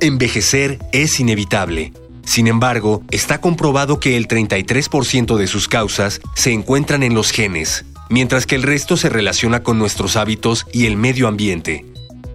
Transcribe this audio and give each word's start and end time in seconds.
Envejecer 0.00 0.78
es 0.92 1.18
inevitable. 1.18 1.92
Sin 2.24 2.46
embargo, 2.46 3.02
está 3.10 3.40
comprobado 3.40 3.98
que 3.98 4.16
el 4.16 4.28
33% 4.28 5.36
de 5.36 5.46
sus 5.48 5.66
causas 5.66 6.20
se 6.36 6.52
encuentran 6.52 7.02
en 7.02 7.14
los 7.14 7.32
genes, 7.32 7.84
mientras 8.08 8.46
que 8.46 8.54
el 8.54 8.62
resto 8.62 8.96
se 8.96 9.08
relaciona 9.08 9.64
con 9.64 9.76
nuestros 9.76 10.16
hábitos 10.16 10.66
y 10.72 10.86
el 10.86 10.96
medio 10.96 11.26
ambiente. 11.26 11.84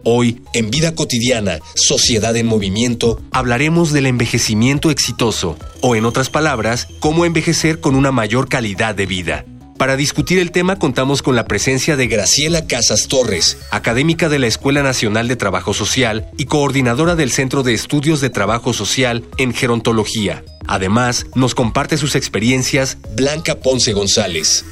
Hoy, 0.03 0.41
en 0.53 0.72
Vida 0.72 0.94
Cotidiana, 0.94 1.59
Sociedad 1.76 2.36
en 2.36 2.48
Movimiento, 2.48 3.22
hablaremos 3.31 3.94
del 3.94 4.08
envejecimiento 4.08 4.91
exitoso, 4.91 5.58
o 5.80 5.95
en 5.95 6.03
otras 6.03 6.30
palabras, 6.30 6.89
cómo 7.00 7.23
envejecer 7.23 7.80
con 7.80 7.95
una 7.95 8.11
mayor 8.11 8.50
calidad 8.50 8.94
de 8.94 9.05
vida. 9.05 9.45
Para 9.84 9.98
discutir 9.98 10.40
el 10.40 10.52
tema 10.52 10.78
contamos 10.78 11.22
con 11.22 11.36
la 11.36 11.44
presencia 11.44 11.98
de 11.98 12.08
Graciela 12.08 12.68
Casas 12.68 13.10
Torres, 13.10 13.58
académica 13.70 14.30
de 14.30 14.40
la 14.40 14.48
Escuela 14.48 14.82
Nacional 14.82 15.28
de 15.28 15.36
Trabajo 15.36 15.73
Social 15.73 16.30
y 16.38 16.46
coordinadora 16.46 17.18
del 17.18 17.34
Centro 17.34 17.64
de 17.64 17.73
Estudios 17.73 18.22
de 18.22 18.30
Trabajo 18.30 18.72
Social 18.72 19.25
en 19.38 19.53
Gerontología. 19.53 20.45
Además, 20.67 21.25
nos 21.36 21.53
comparte 21.53 21.98
sus 21.98 22.16
experiencias 22.16 22.98
Blanca 23.17 23.56
Ponce 23.56 23.92
González. 23.92 24.64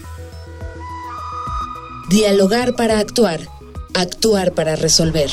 Dialogar 2.07 2.77
para 2.77 2.97
actuar, 2.99 3.41
actuar 3.93 4.53
para 4.53 4.77
resolver. 4.77 5.29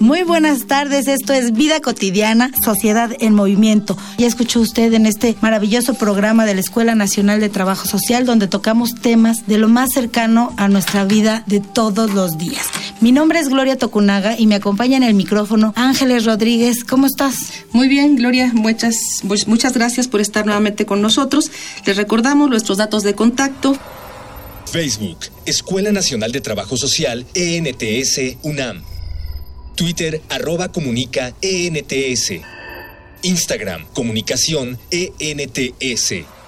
Muy 0.00 0.22
buenas 0.22 0.66
tardes, 0.66 1.08
esto 1.08 1.34
es 1.34 1.52
Vida 1.52 1.80
Cotidiana, 1.80 2.50
Sociedad 2.64 3.10
en 3.20 3.34
Movimiento. 3.34 3.98
Ya 4.16 4.26
escuchó 4.26 4.60
usted 4.60 4.94
en 4.94 5.04
este 5.04 5.36
maravilloso 5.42 5.92
programa 5.92 6.46
de 6.46 6.54
la 6.54 6.62
Escuela 6.62 6.94
Nacional 6.94 7.38
de 7.38 7.50
Trabajo 7.50 7.86
Social 7.86 8.24
donde 8.24 8.48
tocamos 8.48 8.94
temas 8.94 9.46
de 9.46 9.58
lo 9.58 9.68
más 9.68 9.90
cercano 9.92 10.54
a 10.56 10.68
nuestra 10.68 11.04
vida 11.04 11.44
de 11.46 11.60
todos 11.60 12.14
los 12.14 12.38
días. 12.38 12.66
Mi 13.02 13.12
nombre 13.12 13.40
es 13.40 13.50
Gloria 13.50 13.76
Tocunaga 13.76 14.38
y 14.38 14.46
me 14.46 14.54
acompaña 14.54 14.96
en 14.96 15.02
el 15.02 15.12
micrófono 15.12 15.74
Ángeles 15.76 16.24
Rodríguez. 16.24 16.82
¿Cómo 16.82 17.04
estás? 17.04 17.34
Muy 17.72 17.86
bien, 17.86 18.16
Gloria, 18.16 18.52
muchas, 18.54 18.96
pues, 19.28 19.46
muchas 19.48 19.74
gracias 19.74 20.08
por 20.08 20.22
estar 20.22 20.46
nuevamente 20.46 20.86
con 20.86 21.02
nosotros. 21.02 21.50
Les 21.84 21.98
recordamos 21.98 22.48
nuestros 22.48 22.78
datos 22.78 23.02
de 23.02 23.14
contacto. 23.14 23.76
Facebook, 24.64 25.18
Escuela 25.44 25.92
Nacional 25.92 26.32
de 26.32 26.40
Trabajo 26.40 26.78
Social, 26.78 27.26
ENTS, 27.34 28.38
UNAM. 28.42 28.82
Twitter, 29.80 30.20
arroba 30.28 30.70
comunica 30.70 31.32
ENTS. 31.40 32.32
Instagram, 33.22 33.86
comunicación 33.94 34.78
ENTS. 34.90 36.39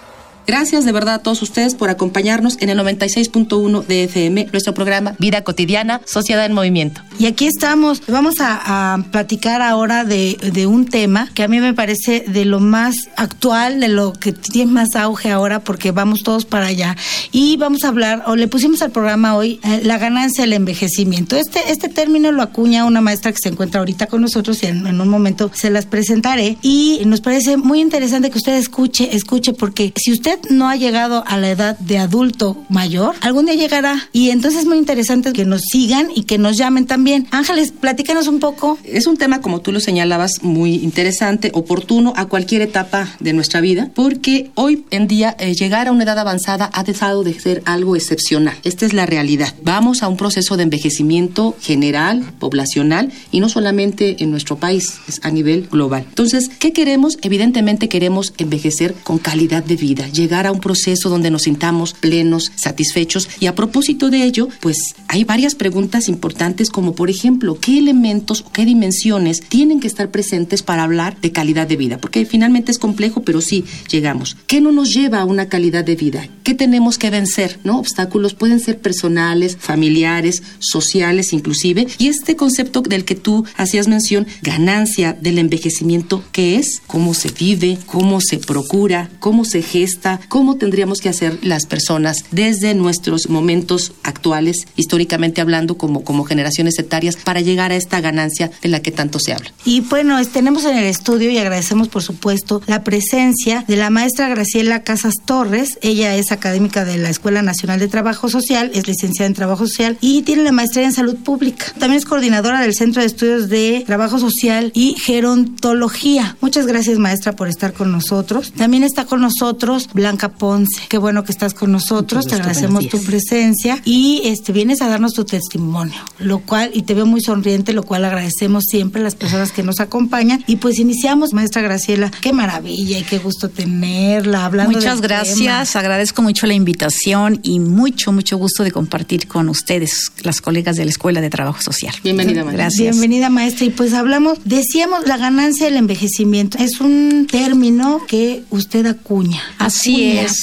Gracias 0.47 0.85
de 0.85 0.93
verdad 0.93 1.15
a 1.15 1.19
todos 1.21 1.41
ustedes 1.43 1.75
por 1.75 1.89
acompañarnos 1.89 2.57
en 2.61 2.69
el 2.69 2.79
96.1 2.79 3.87
de 3.87 4.05
FM, 4.05 4.49
nuestro 4.51 4.75
programa 4.75 5.15
Vida 5.19 5.45
Cotidiana, 5.45 6.01
Sociedad 6.05 6.45
en 6.45 6.53
Movimiento. 6.53 7.01
Y 7.19 7.27
aquí 7.27 7.47
estamos. 7.47 8.03
Vamos 8.09 8.37
a, 8.41 8.99
platicar 9.13 9.63
ahora 9.63 10.05
de, 10.05 10.67
un 10.67 10.87
tema 10.87 11.29
que 11.35 11.43
a 11.43 11.49
mí 11.49 11.61
me 11.61 11.75
parece 11.75 12.25
de 12.27 12.45
lo 12.45 12.59
más 12.61 13.09
actual, 13.17 13.81
de 13.81 13.89
lo 13.89 14.13
que 14.13 14.33
tiene 14.33 14.73
más 14.73 14.97
auge 14.97 15.31
ahora, 15.31 15.61
porque 15.61 15.93
vamos 15.93 16.23
todos 16.23 16.45
para 16.45 16.67
allá. 16.67 16.97
Y 17.31 17.57
vamos 17.57 17.85
a 17.85 17.89
hablar, 17.89 18.25
o 18.27 18.35
le 18.35 18.49
pusimos 18.49 18.83
al 18.83 18.91
programa 18.91 19.37
hoy, 19.37 19.61
eh, 19.63 19.83
la 19.85 19.99
ganancia 19.99 20.43
del 20.43 20.55
envejecimiento. 20.55 21.37
Este, 21.37 21.61
este 21.71 21.89
término 21.89 22.33
lo 22.33 22.43
acuña 22.43 22.85
una 22.85 23.01
maestra 23.01 23.33
que 23.33 23.39
se 23.39 23.49
encuentra 23.49 23.81
ahorita 23.81 24.07
con 24.07 24.23
nosotros 24.23 24.63
y 24.63 24.67
en, 24.67 24.87
en 24.87 25.01
un 25.01 25.09
momento 25.09 25.51
se 25.55 25.71
las 25.71 25.87
presentaré. 25.87 26.57
Y 26.63 27.03
nos 27.07 27.21
parece 27.21 27.57
muy 27.57 27.81
interesante 27.81 28.31
que 28.31 28.39
usted 28.39 28.57
escuche, 28.57 29.15
escuche, 29.15 29.53
porque 29.53 29.93
si 29.97 30.13
usted 30.13 30.32
no 30.51 30.69
ha 30.69 30.77
llegado 30.77 31.25
a 31.27 31.39
la 31.39 31.51
edad 31.51 31.79
de 31.79 31.99
adulto 31.99 32.57
mayor, 32.69 33.15
algún 33.21 33.47
día 33.47 33.55
llegará. 33.55 34.09
Y 34.13 34.31
entonces 34.31 34.61
es 34.61 34.67
muy 34.67 34.79
interesante 34.79 35.33
que 35.33 35.45
nos 35.45 35.63
sigan 35.63 36.09
y 36.15 36.25
que 36.25 36.39
nos 36.39 36.57
llamen 36.57 36.87
también. 36.87 37.27
Ángeles, 37.31 37.73
platícanos 37.73 38.27
un 38.27 38.41
poco. 38.41 38.79
Es 38.85 39.07
un 39.07 39.17
tema, 39.17 39.41
como 39.41 39.61
tú 39.61 39.73
lo 39.73 39.81
señalabas, 39.81 40.43
muy 40.43 40.75
interesante, 40.75 41.51
oportuno 41.55 42.13
a 42.17 42.27
cualquier 42.27 42.63
etapa 42.63 43.09
de 43.21 43.33
nuestra 43.33 43.61
vida, 43.61 43.91
porque 43.95 44.51
hoy 44.55 44.85
en 44.91 45.09
día 45.09 45.37
eh, 45.39 45.55
llegar 45.55 45.89
a 45.89 45.93
una 45.93 46.05
edad 46.05 46.19
avanzada 46.19 46.71
ha 46.73 46.85
dejado 46.85 47.25
de 47.25 47.39
ser 47.39 47.63
algo 47.65 47.97
excepcional. 47.97 48.57
Esta 48.65 48.87
es 48.87 48.93
la 48.93 49.07
realidad. 49.07 49.55
Vamos 49.63 50.03
a 50.03 50.09
un 50.09 50.17
proceso 50.17 50.57
de 50.57 50.65
envejecimiento 50.65 51.57
general, 51.61 52.33
poblacional, 52.39 53.13
y 53.31 53.41
no 53.41 53.49
solamente 53.49 54.23
en 54.23 54.31
nuestro 54.31 54.57
país, 54.57 55.01
es 55.09 55.21
a 55.23 55.31
nivel 55.31 55.69
global. 55.71 56.05
Entonces, 56.09 56.51
¿qué 56.59 56.73
queremos? 56.73 57.19
Evidentemente 57.23 57.89
queremos 57.89 58.33
envejecer 58.39 58.95
con 59.03 59.19
calidad 59.19 59.65
de 59.65 59.77
vida, 59.77 60.09
llegar 60.23 60.47
a 60.47 60.53
un 60.53 60.61
proceso 60.61 61.09
donde 61.09 61.31
nos 61.31 61.43
sintamos 61.43 61.95
plenos, 61.95 62.53
satisfechos. 62.55 63.29
Y 63.41 63.47
a 63.47 63.55
propósito 63.55 64.09
de 64.09 64.23
ello, 64.23 64.49
pues 64.61 64.95
hay 65.09 65.25
varias 65.25 65.55
preguntas 65.55 66.09
importantes 66.09 66.71
como 66.71 66.95
por 66.95 67.11
ejemplo, 67.11 67.59
¿qué 67.61 67.79
elementos 67.79 68.43
o 68.43 68.53
qué 68.53 68.65
dimensiones 68.65 69.41
tienen 69.41 69.81
que 69.81 69.89
estar 69.89 70.11
presentes 70.11 70.63
para 70.63 70.85
hablar 70.85 71.21
de 71.21 71.33
calidad 71.33 71.67
de 71.67 71.77
vida? 71.77 71.99
Porque 71.99 72.25
finalmente 72.25 72.71
es 72.71 72.79
complejo, 72.79 73.23
pero 73.23 73.41
sí 73.41 73.65
llegamos. 73.91 74.37
¿Qué 74.47 74.61
no 74.61 74.73
nos 74.73 74.95
lleva 74.95 75.21
a 75.21 75.25
una 75.25 75.49
calidad 75.49 75.85
de 75.85 75.97
vida? 75.97 76.29
¿Qué 76.45 76.55
tenemos 76.55 76.99
que 76.99 77.11
vencer? 77.11 77.59
¿No? 77.65 77.79
Obstáculos 77.79 78.35
pueden 78.35 78.61
ser 78.61 78.79
personales, 78.79 79.57
familiares, 79.59 80.43
sociales 80.61 81.33
inclusive. 81.33 81.87
Y 81.99 82.09
este 82.09 82.37
concepto 82.37 82.83
del 82.83 83.05
que 83.05 83.15
tú 83.15 83.45
hacías 83.57 83.89
mención, 83.89 84.27
ganancia 84.43 85.13
del 85.13 85.39
envejecimiento, 85.39 86.23
¿qué 86.33 86.57
es? 86.57 86.81
¿Cómo 86.87 87.15
se 87.15 87.31
vive? 87.31 87.79
¿Cómo 87.87 88.21
se 88.21 88.39
procura? 88.39 89.11
¿Cómo 89.19 89.45
se 89.45 89.63
gesta? 89.63 90.12
Cómo 90.29 90.57
tendríamos 90.57 91.01
que 91.01 91.09
hacer 91.09 91.39
las 91.43 91.67
personas 91.67 92.25
desde 92.31 92.75
nuestros 92.75 93.29
momentos 93.29 93.93
actuales, 94.03 94.67
históricamente 94.77 95.41
hablando, 95.41 95.77
como, 95.77 96.05
como 96.05 96.25
generaciones 96.25 96.79
etarias, 96.79 97.17
para 97.17 97.41
llegar 97.41 97.73
a 97.73 97.77
esta 97.77 98.01
ganancia 98.01 98.51
de 98.63 98.69
la 98.69 98.81
que 98.81 98.91
tanto 98.91 99.19
se 99.19 99.33
habla. 99.33 99.53
Y 99.65 99.81
bueno, 99.81 100.23
tenemos 100.27 100.65
en 100.65 100.77
el 100.77 100.85
estudio 100.85 101.31
y 101.31 101.39
agradecemos, 101.39 101.89
por 101.89 102.03
supuesto, 102.03 102.63
la 102.67 102.83
presencia 102.85 103.65
de 103.67 103.77
la 103.77 103.91
maestra 103.91 104.29
Graciela 104.29 104.83
Casas 104.83 105.15
Torres. 105.25 105.79
Ella 105.83 106.17
es 106.17 106.33
académica 106.33 106.85
de 106.85 106.99
la 106.99 107.11
Escuela 107.11 107.43
Nacional 107.43 107.79
de 107.79 107.89
Trabajo 107.89 108.29
Social, 108.29 108.71
es 108.75 108.87
licenciada 108.87 109.27
en 109.27 109.35
Trabajo 109.35 109.67
Social 109.67 109.99
y 110.01 110.23
tiene 110.23 110.43
la 110.43 110.53
maestría 110.53 110.87
en 110.87 110.93
Salud 110.93 111.17
Pública. 111.17 111.67
También 111.79 111.99
es 111.99 112.05
coordinadora 112.05 112.61
del 112.61 112.75
Centro 112.75 113.01
de 113.01 113.07
Estudios 113.07 113.49
de 113.49 113.85
Trabajo 113.87 114.19
Social 114.19 114.71
y 114.75 114.95
Gerontología. 114.99 116.37
Muchas 116.41 116.67
gracias, 116.67 116.99
maestra, 116.99 117.35
por 117.35 117.49
estar 117.49 117.73
con 117.73 117.93
nosotros. 117.93 118.53
También 118.53 118.83
está 118.83 119.05
con 119.05 119.21
nosotros 119.21 119.89
Blanca 120.03 120.31
Ponce. 120.31 120.83
Qué 120.89 120.99
bueno 120.99 121.23
que 121.23 121.31
estás 121.31 121.55
con 121.55 121.71
nosotros, 121.71 122.27
te 122.27 122.35
agradecemos 122.35 122.89
tu 122.89 123.01
presencia 123.05 123.81
y 123.85 124.23
este 124.25 124.53
vienes 124.53 124.83
a 124.83 124.89
darnos 124.89 125.15
tu 125.15 125.25
testimonio, 125.25 125.95
lo 126.19 126.41
cual 126.41 126.73
y 126.75 126.83
te 126.83 126.95
veo 126.95 127.07
muy 127.07 127.21
sonriente, 127.21 127.73
lo 127.73 127.85
cual 127.85 128.05
agradecemos 128.05 128.65
siempre 128.69 129.01
a 129.01 129.05
las 129.05 129.15
personas 129.15 129.53
que 129.53 129.63
nos 129.63 129.79
acompañan 129.79 130.43
y 130.49 130.57
pues 130.57 130.81
iniciamos, 130.81 131.33
maestra 131.33 131.63
Graciela, 131.63 132.11
qué 132.21 132.33
maravilla 132.33 132.99
y 132.99 133.05
qué 133.05 133.19
gusto 133.19 133.49
tenerla 133.49 134.45
hablando 134.45 134.73
Muchas 134.73 135.01
gracias, 135.01 135.77
agradezco 135.77 136.21
mucho 136.21 136.49
la 136.49 136.55
invitación 136.55 137.39
y 137.45 137.61
mucho 137.61 138.11
mucho 138.11 138.39
gusto 138.39 138.65
de 138.65 138.73
compartir 138.73 139.29
con 139.29 139.49
ustedes, 139.49 140.11
las 140.25 140.41
colegas 140.41 140.75
de 140.77 140.85
la 140.85 140.91
Escuela 140.91 141.21
de 141.21 141.31
Trabajo 141.31 141.63
Social. 141.63 141.95
Bienvenida, 142.03 142.43
maestra. 142.43 142.65
Gracias. 142.65 142.97
Bienvenida, 142.97 143.31
maestra. 143.31 143.67
Y 143.67 143.71
pues 143.71 143.93
hablamos, 143.93 144.39
decíamos 144.45 145.07
la 145.07 145.17
ganancia 145.17 145.67
del 145.67 145.77
envejecimiento. 145.77 146.59
Es 146.59 146.81
un 146.81 147.29
término 147.31 148.01
que 148.09 148.43
usted 148.51 148.87
acuña. 148.87 149.41
Así 149.59 149.92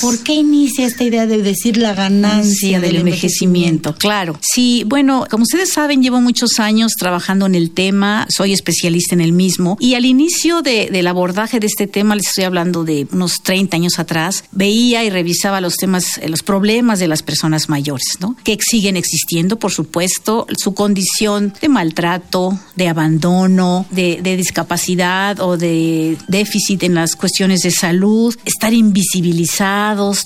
¿Por 0.01 0.19
qué 0.23 0.33
inicia 0.33 0.85
esta 0.85 1.03
idea 1.03 1.25
de 1.25 1.41
decir 1.41 1.77
la 1.77 1.93
ganancia 1.93 2.79
del, 2.79 2.97
envejecimiento? 2.97 3.95
Claro. 3.95 4.37
Sí, 4.41 4.83
bueno, 4.85 5.25
como 5.29 5.43
ustedes 5.43 5.71
saben, 5.71 6.01
llevo 6.01 6.21
muchos 6.21 6.59
años 6.59 6.93
trabajando 6.97 7.45
en 7.45 7.55
el 7.55 7.71
tema, 7.71 8.27
soy 8.29 8.53
especialista 8.53 9.15
en 9.15 9.21
el 9.21 9.31
mismo 9.31 9.77
y 9.79 9.95
al 9.95 10.05
inicio 10.05 10.61
del 10.61 11.07
abordaje 11.07 11.59
de 11.59 11.67
este 11.67 11.87
tema, 11.87 12.15
les 12.15 12.27
estoy 12.27 12.43
hablando 12.43 12.83
de 12.83 13.07
unos 13.11 13.41
30 13.43 13.77
años 13.77 13.99
atrás, 13.99 14.43
veía 14.51 15.03
y 15.03 15.09
revisaba 15.09 15.61
los 15.61 15.75
temas, 15.75 16.19
los 16.27 16.43
problemas 16.43 16.99
de 16.99 17.07
las 17.07 17.23
personas 17.23 17.69
mayores, 17.69 18.17
¿no? 18.19 18.35
Que 18.43 18.57
siguen 18.59 18.97
existiendo, 18.97 19.59
por 19.59 19.71
supuesto, 19.71 20.45
su 20.57 20.73
condición 20.73 21.53
de 21.61 21.69
maltrato, 21.69 22.59
de 22.75 22.87
abandono, 22.87 23.85
de 23.91 24.37
discapacidad 24.37 25.39
o 25.39 25.57
de 25.57 26.17
déficit 26.27 26.83
en 26.83 26.95
las 26.95 27.15
cuestiones 27.15 27.61
de 27.61 27.71
salud, 27.71 28.35
estar 28.45 28.73
invisible 28.73 29.38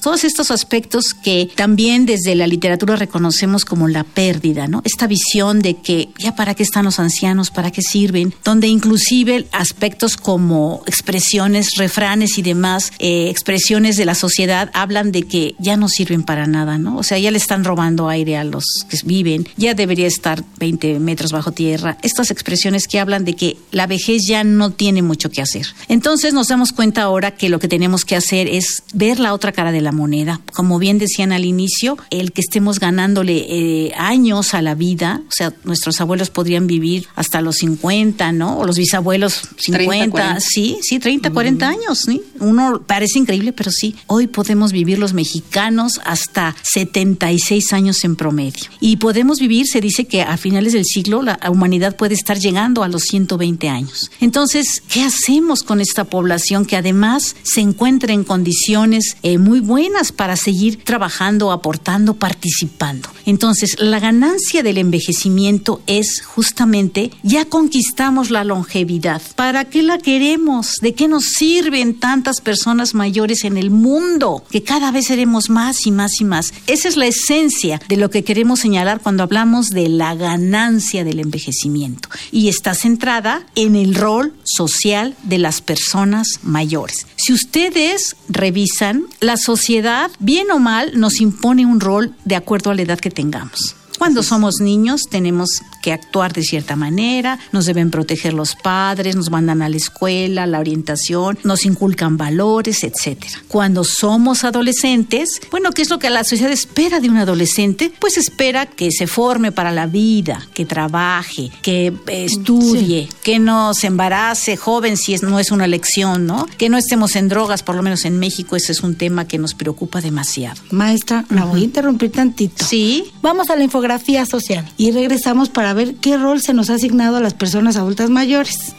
todos 0.02 0.24
estos 0.24 0.52
aspectos 0.52 1.14
que 1.14 1.50
también 1.56 2.06
desde 2.06 2.36
la 2.36 2.48
literatura 2.48 2.96
reconocemos 2.96 3.66
como 3.66 3.88
la 3.88 4.04
pérdida, 4.04 4.68
¿no? 4.68 4.82
Esta 4.84 5.08
visión 5.08 5.62
de 5.62 5.76
que 5.76 6.10
ya 6.18 6.36
para 6.36 6.56
qué 6.56 6.64
están 6.64 6.86
los 6.86 7.00
ancianos, 7.00 7.52
para 7.52 7.72
qué 7.72 7.82
sirven, 7.82 8.34
donde 8.44 8.68
inclusive 8.68 9.48
aspectos 9.52 10.18
como 10.18 10.84
expresiones, 10.86 11.76
refranes 11.78 12.38
y 12.38 12.42
demás, 12.42 12.92
eh, 13.00 13.30
expresiones 13.30 13.98
de 13.98 14.06
la 14.06 14.16
sociedad 14.16 14.72
hablan 14.74 15.12
de 15.12 15.24
que 15.24 15.56
ya 15.60 15.78
no 15.78 15.90
sirven 15.90 16.24
para 16.24 16.48
nada, 16.48 16.78
¿no? 16.78 16.98
O 16.98 17.04
sea, 17.04 17.18
ya 17.20 17.32
le 17.32 17.38
están 17.38 17.64
robando 17.64 18.10
aire 18.10 18.38
a 18.38 18.44
los 18.44 18.64
que 18.90 18.98
viven, 19.04 19.48
ya 19.58 19.74
debería 19.74 20.08
estar 20.08 20.44
20 20.60 21.00
metros 21.00 21.32
bajo 21.32 21.52
tierra. 21.52 21.98
Estas 22.02 22.32
expresiones 22.32 22.88
que 22.88 23.00
hablan 23.00 23.26
de 23.26 23.36
que 23.36 23.58
la 23.72 23.88
vejez 23.88 24.24
ya 24.28 24.44
no 24.44 24.72
tiene 24.72 25.02
mucho 25.02 25.30
que 25.30 25.42
hacer. 25.42 25.68
Entonces 25.88 26.34
nos 26.34 26.48
damos 26.48 26.72
cuenta 26.72 27.04
ahora 27.04 27.32
que 27.32 27.50
lo 27.50 27.60
que 27.60 27.68
tenemos 27.68 28.06
que 28.06 28.16
hacer 28.16 28.48
es 28.48 28.84
ver 29.04 29.20
la 29.20 29.34
otra 29.34 29.52
cara 29.52 29.74
de 29.74 29.82
la 29.82 29.92
moneda. 29.92 30.40
Como 30.54 30.80
bien 30.80 30.98
decían 30.98 31.34
al 31.34 31.44
inicio, 31.44 31.98
el 32.10 32.32
que 32.32 32.40
estemos 32.40 32.80
ganándole 32.80 33.46
eh, 33.50 33.94
años 33.98 34.54
a 34.54 34.62
la 34.62 34.76
vida, 34.76 35.22
o 35.28 35.32
sea, 35.32 35.54
nuestros 35.66 36.00
abuelos 36.00 36.30
podrían 36.30 36.68
vivir 36.68 37.08
hasta 37.16 37.42
los 37.42 37.58
50, 37.58 38.32
¿no? 38.32 38.60
O 38.60 38.66
los 38.66 38.78
bisabuelos 38.78 39.42
50, 39.58 40.40
sí, 40.40 40.78
sí, 40.82 41.00
30, 41.00 41.32
40 41.32 41.68
años, 41.68 42.00
¿sí? 42.00 42.22
Uno 42.40 42.82
parece 42.88 43.20
increíble, 43.20 43.52
pero 43.52 43.72
sí, 43.72 43.94
hoy 44.08 44.28
podemos 44.28 44.72
vivir 44.72 45.00
los 45.00 45.14
mexicanos 45.14 46.00
hasta 46.06 46.56
76 46.62 47.74
años 47.74 48.06
en 48.06 48.16
promedio. 48.16 48.70
Y 48.80 48.98
podemos 48.98 49.40
vivir, 49.40 49.68
se 49.68 49.82
dice 49.82 50.06
que 50.06 50.22
a 50.22 50.38
finales 50.38 50.72
del 50.72 50.86
siglo 50.86 51.22
la 51.24 51.38
humanidad 51.52 51.98
puede 51.98 52.14
estar 52.14 52.40
llegando 52.40 52.84
a 52.84 52.88
los 52.88 53.04
120 53.04 53.68
años. 53.68 54.12
Entonces, 54.22 54.82
¿qué 54.88 55.04
hacemos 55.04 55.62
con 55.64 55.82
esta 55.82 56.06
población 56.06 56.66
que 56.66 56.78
además 56.78 57.36
se 57.44 57.60
encuentra 57.60 58.14
en 58.14 58.24
condiciones 58.24 58.93
eh, 59.24 59.38
muy 59.38 59.60
buenas 59.60 60.12
para 60.12 60.36
seguir 60.36 60.84
trabajando, 60.84 61.52
aportando, 61.52 62.14
participando? 62.14 63.10
Entonces, 63.26 63.76
la 63.80 64.00
ganancia 64.00 64.64
del 64.64 64.78
envejecimiento 64.78 65.82
es 65.88 66.22
justamente 66.22 67.12
ya 67.24 67.46
conquistamos 67.46 68.30
la 68.30 68.44
longevidad. 68.44 69.22
¿Para 69.36 69.66
qué 69.66 69.82
la 69.82 69.98
queremos? 69.98 70.76
¿De 70.82 70.94
qué 70.94 71.08
nos 71.08 71.26
sirven 71.26 72.00
tantas 72.00 72.42
personas 72.42 72.94
mayores 72.94 73.44
en 73.44 73.58
el 73.58 73.72
mundo? 73.72 74.44
Que 74.52 74.64
cada 74.64 74.92
vez 74.92 75.08
seremos 75.08 75.50
más 75.50 75.88
y 75.88 75.92
más 75.92 76.20
y 76.20 76.26
más. 76.26 76.54
Esa 76.68 76.88
es 76.88 76.98
la 76.98 77.08
esencia 77.08 77.82
de 77.88 77.98
lo 77.98 78.10
que 78.10 78.24
queremos 78.24 78.60
señalar 78.60 79.02
cuando 79.02 79.24
hablamos 79.24 79.70
de 79.70 79.90
la 79.90 80.16
ganancia 80.16 81.04
del 81.04 81.20
envejecimiento. 81.20 82.10
Y 82.32 82.50
está 82.50 82.76
centrada 82.76 83.46
en 83.56 83.76
el 83.76 83.96
rol 83.96 84.34
social 84.44 85.16
de 85.24 85.38
las 85.38 85.62
personas 85.62 86.40
mayores. 86.44 87.08
Si 87.16 87.34
ustedes 87.34 88.16
revisan, 88.28 88.73
la 89.20 89.38
sociedad, 89.38 90.12
bien 90.20 90.52
o 90.52 90.60
mal, 90.60 91.00
nos 91.00 91.22
impone 91.22 91.66
un 91.66 91.80
rol 91.80 92.16
de 92.26 92.36
acuerdo 92.36 92.72
a 92.72 92.76
la 92.76 92.82
edad 92.82 93.00
que 93.00 93.12
tengamos. 93.12 93.76
Cuando 93.98 94.24
somos 94.24 94.60
niños 94.60 95.04
tenemos 95.10 95.62
que 95.82 95.94
actuar 95.94 96.34
de 96.34 96.44
cierta 96.44 96.76
manera, 96.76 97.40
nos 97.52 97.66
deben 97.66 97.92
proteger 97.92 98.34
los 98.34 98.56
padres, 98.56 99.16
nos 99.16 99.30
mandan 99.30 99.62
a 99.62 99.70
la 99.70 99.78
escuela, 99.78 100.46
la 100.46 100.60
orientación, 100.60 101.38
nos 101.44 101.66
inculcan 101.66 102.18
valores, 102.18 102.84
etcétera. 102.84 103.42
Cuando 103.48 103.84
somos 103.84 104.44
adolescentes, 104.44 105.42
bueno, 105.52 105.72
¿qué 105.72 105.84
es 105.84 105.90
lo 105.90 106.00
que 106.00 106.10
la 106.10 106.24
sociedad 106.24 106.52
espera 106.52 107.00
de 107.00 107.10
un 107.10 107.18
adolescente? 107.18 107.92
Pues 108.00 108.18
espera 108.18 108.66
que 108.66 108.92
se 108.92 109.08
forme 109.08 109.52
para 109.52 109.72
la 109.72 109.86
vida, 109.86 110.48
que 110.54 110.66
trabaje, 110.66 111.52
que 111.62 111.94
estudie, 112.08 113.10
que 113.24 113.40
no 113.40 113.74
se 113.74 113.88
embarace 113.88 114.58
joven 114.58 114.98
si 114.98 115.16
no 115.18 115.40
es 115.40 115.52
una 115.52 115.68
lección, 115.68 116.26
¿no? 116.26 116.48
Que 116.58 116.70
no 116.70 116.78
estemos 116.78 117.16
en 117.16 117.30
drogas, 117.30 117.64
por 117.64 117.76
lo 117.76 117.84
menos 117.84 118.06
en 118.06 118.20
México 118.20 118.56
ese 118.56 118.72
es 118.72 118.82
un 118.82 118.96
tema 118.96 119.28
que 119.28 119.38
nos 119.38 119.54
preocupa 119.54 120.02
demasiado. 120.02 120.62
Maestra, 120.72 121.26
la 121.30 121.46
voy 121.46 121.62
a 121.62 121.64
interrumpir 121.66 122.12
tantito. 122.12 122.66
Sí. 122.66 123.12
Vamos 123.22 123.50
a 123.50 123.56
la 123.56 123.64
infografía 123.84 124.26
social 124.26 124.66
y 124.78 124.92
regresamos 124.92 125.50
para 125.50 125.74
ver 125.74 125.96
qué 125.96 126.16
rol 126.16 126.40
se 126.40 126.54
nos 126.54 126.70
ha 126.70 126.76
asignado 126.76 127.18
a 127.18 127.20
las 127.20 127.34
personas 127.34 127.76
adultas 127.76 128.10
mayores. 128.10 128.74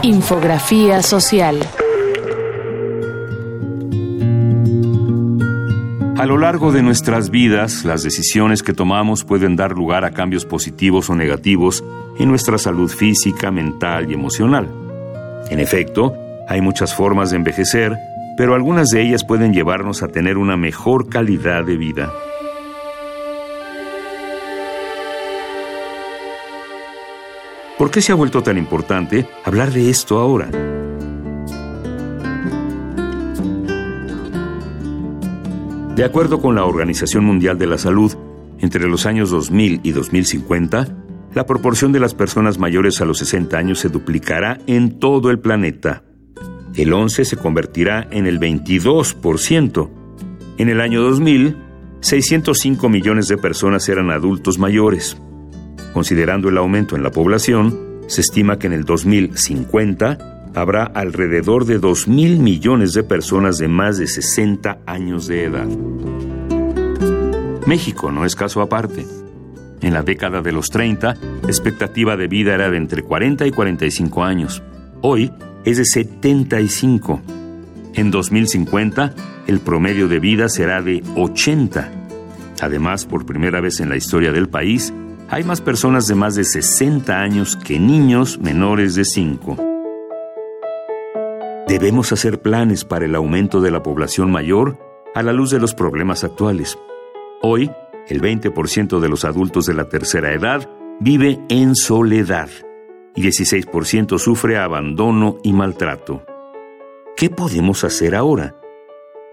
Infografía 0.00 1.02
social. 1.02 1.58
A 6.16 6.24
lo 6.24 6.38
largo 6.38 6.72
de 6.72 6.82
nuestras 6.82 7.28
vidas, 7.28 7.84
las 7.84 8.02
decisiones 8.02 8.62
que 8.62 8.72
tomamos 8.72 9.22
pueden 9.24 9.56
dar 9.56 9.72
lugar 9.72 10.06
a 10.06 10.12
cambios 10.12 10.46
positivos 10.46 11.10
o 11.10 11.14
negativos 11.14 11.84
en 12.18 12.30
nuestra 12.30 12.56
salud 12.56 12.90
física, 12.90 13.50
mental 13.50 14.10
y 14.10 14.14
emocional. 14.14 14.70
En 15.50 15.60
efecto, 15.60 16.14
hay 16.48 16.62
muchas 16.62 16.94
formas 16.94 17.30
de 17.30 17.36
envejecer, 17.36 17.94
pero 18.40 18.54
algunas 18.54 18.88
de 18.88 19.02
ellas 19.02 19.22
pueden 19.22 19.52
llevarnos 19.52 20.02
a 20.02 20.08
tener 20.08 20.38
una 20.38 20.56
mejor 20.56 21.10
calidad 21.10 21.62
de 21.62 21.76
vida. 21.76 22.10
¿Por 27.76 27.90
qué 27.90 28.00
se 28.00 28.12
ha 28.12 28.14
vuelto 28.14 28.42
tan 28.42 28.56
importante 28.56 29.28
hablar 29.44 29.70
de 29.72 29.90
esto 29.90 30.18
ahora? 30.18 30.48
De 35.94 36.02
acuerdo 36.02 36.40
con 36.40 36.54
la 36.54 36.64
Organización 36.64 37.26
Mundial 37.26 37.58
de 37.58 37.66
la 37.66 37.76
Salud, 37.76 38.16
entre 38.58 38.88
los 38.88 39.04
años 39.04 39.28
2000 39.28 39.80
y 39.82 39.92
2050, 39.92 40.86
la 41.34 41.44
proporción 41.44 41.92
de 41.92 42.00
las 42.00 42.14
personas 42.14 42.58
mayores 42.58 43.02
a 43.02 43.04
los 43.04 43.18
60 43.18 43.58
años 43.58 43.80
se 43.80 43.90
duplicará 43.90 44.56
en 44.66 44.98
todo 44.98 45.28
el 45.28 45.40
planeta. 45.40 46.04
El 46.74 46.92
11 46.92 47.24
se 47.24 47.36
convertirá 47.36 48.06
en 48.10 48.26
el 48.26 48.38
22%. 48.38 49.90
En 50.58 50.68
el 50.68 50.80
año 50.80 51.02
2000, 51.02 51.56
605 52.00 52.88
millones 52.88 53.28
de 53.28 53.36
personas 53.36 53.88
eran 53.88 54.10
adultos 54.10 54.58
mayores. 54.58 55.16
Considerando 55.92 56.48
el 56.48 56.58
aumento 56.58 56.96
en 56.96 57.02
la 57.02 57.10
población, 57.10 58.00
se 58.06 58.20
estima 58.20 58.58
que 58.58 58.68
en 58.68 58.72
el 58.72 58.84
2050 58.84 60.52
habrá 60.54 60.84
alrededor 60.84 61.64
de 61.64 61.78
2 61.78 62.08
mil 62.08 62.38
millones 62.38 62.92
de 62.92 63.02
personas 63.02 63.58
de 63.58 63.68
más 63.68 63.98
de 63.98 64.06
60 64.06 64.78
años 64.86 65.26
de 65.26 65.44
edad. 65.44 65.68
México 67.66 68.10
no 68.10 68.24
es 68.24 68.34
caso 68.34 68.60
aparte. 68.62 69.06
En 69.80 69.94
la 69.94 70.02
década 70.02 70.42
de 70.42 70.52
los 70.52 70.68
30, 70.68 71.16
la 71.42 71.48
expectativa 71.48 72.16
de 72.16 72.28
vida 72.28 72.54
era 72.54 72.70
de 72.70 72.76
entre 72.76 73.02
40 73.02 73.46
y 73.46 73.50
45 73.50 74.24
años. 74.24 74.62
Hoy 75.02 75.32
es 75.64 75.76
de 75.76 75.84
75. 75.84 77.20
En 77.94 78.10
2050, 78.10 79.14
el 79.46 79.60
promedio 79.60 80.08
de 80.08 80.20
vida 80.20 80.48
será 80.48 80.80
de 80.82 81.02
80. 81.16 81.92
Además, 82.60 83.04
por 83.04 83.26
primera 83.26 83.60
vez 83.60 83.80
en 83.80 83.88
la 83.88 83.96
historia 83.96 84.32
del 84.32 84.48
país, 84.48 84.92
hay 85.28 85.44
más 85.44 85.60
personas 85.60 86.06
de 86.06 86.14
más 86.14 86.34
de 86.34 86.44
60 86.44 87.20
años 87.20 87.56
que 87.56 87.78
niños 87.78 88.38
menores 88.38 88.94
de 88.94 89.04
5. 89.04 89.56
Debemos 91.68 92.12
hacer 92.12 92.40
planes 92.40 92.84
para 92.84 93.04
el 93.04 93.14
aumento 93.14 93.60
de 93.60 93.70
la 93.70 93.82
población 93.82 94.30
mayor 94.30 94.78
a 95.14 95.22
la 95.22 95.32
luz 95.32 95.50
de 95.50 95.60
los 95.60 95.74
problemas 95.74 96.24
actuales. 96.24 96.78
Hoy, 97.42 97.70
el 98.08 98.20
20% 98.20 98.98
de 98.98 99.08
los 99.08 99.24
adultos 99.24 99.66
de 99.66 99.74
la 99.74 99.88
tercera 99.88 100.32
edad 100.32 100.68
vive 101.00 101.40
en 101.48 101.76
soledad 101.76 102.50
y 103.14 103.22
16% 103.22 104.18
sufre 104.18 104.58
abandono 104.58 105.38
y 105.42 105.52
maltrato. 105.52 106.24
¿Qué 107.16 107.30
podemos 107.30 107.84
hacer 107.84 108.14
ahora? 108.14 108.56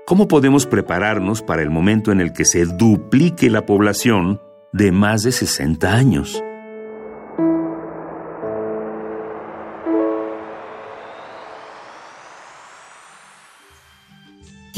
¿Cómo 0.05 0.27
podemos 0.27 0.65
prepararnos 0.65 1.41
para 1.41 1.62
el 1.62 1.69
momento 1.69 2.12
en 2.12 2.22
el 2.22 2.34
que 2.34 2.46
se 2.46 2.65
duplique 2.65 3.50
la 3.50 3.65
población 3.65 4.41
de 4.72 4.91
más 4.91 5.24
de 5.24 5.31
60 5.31 5.93
años. 5.93 6.43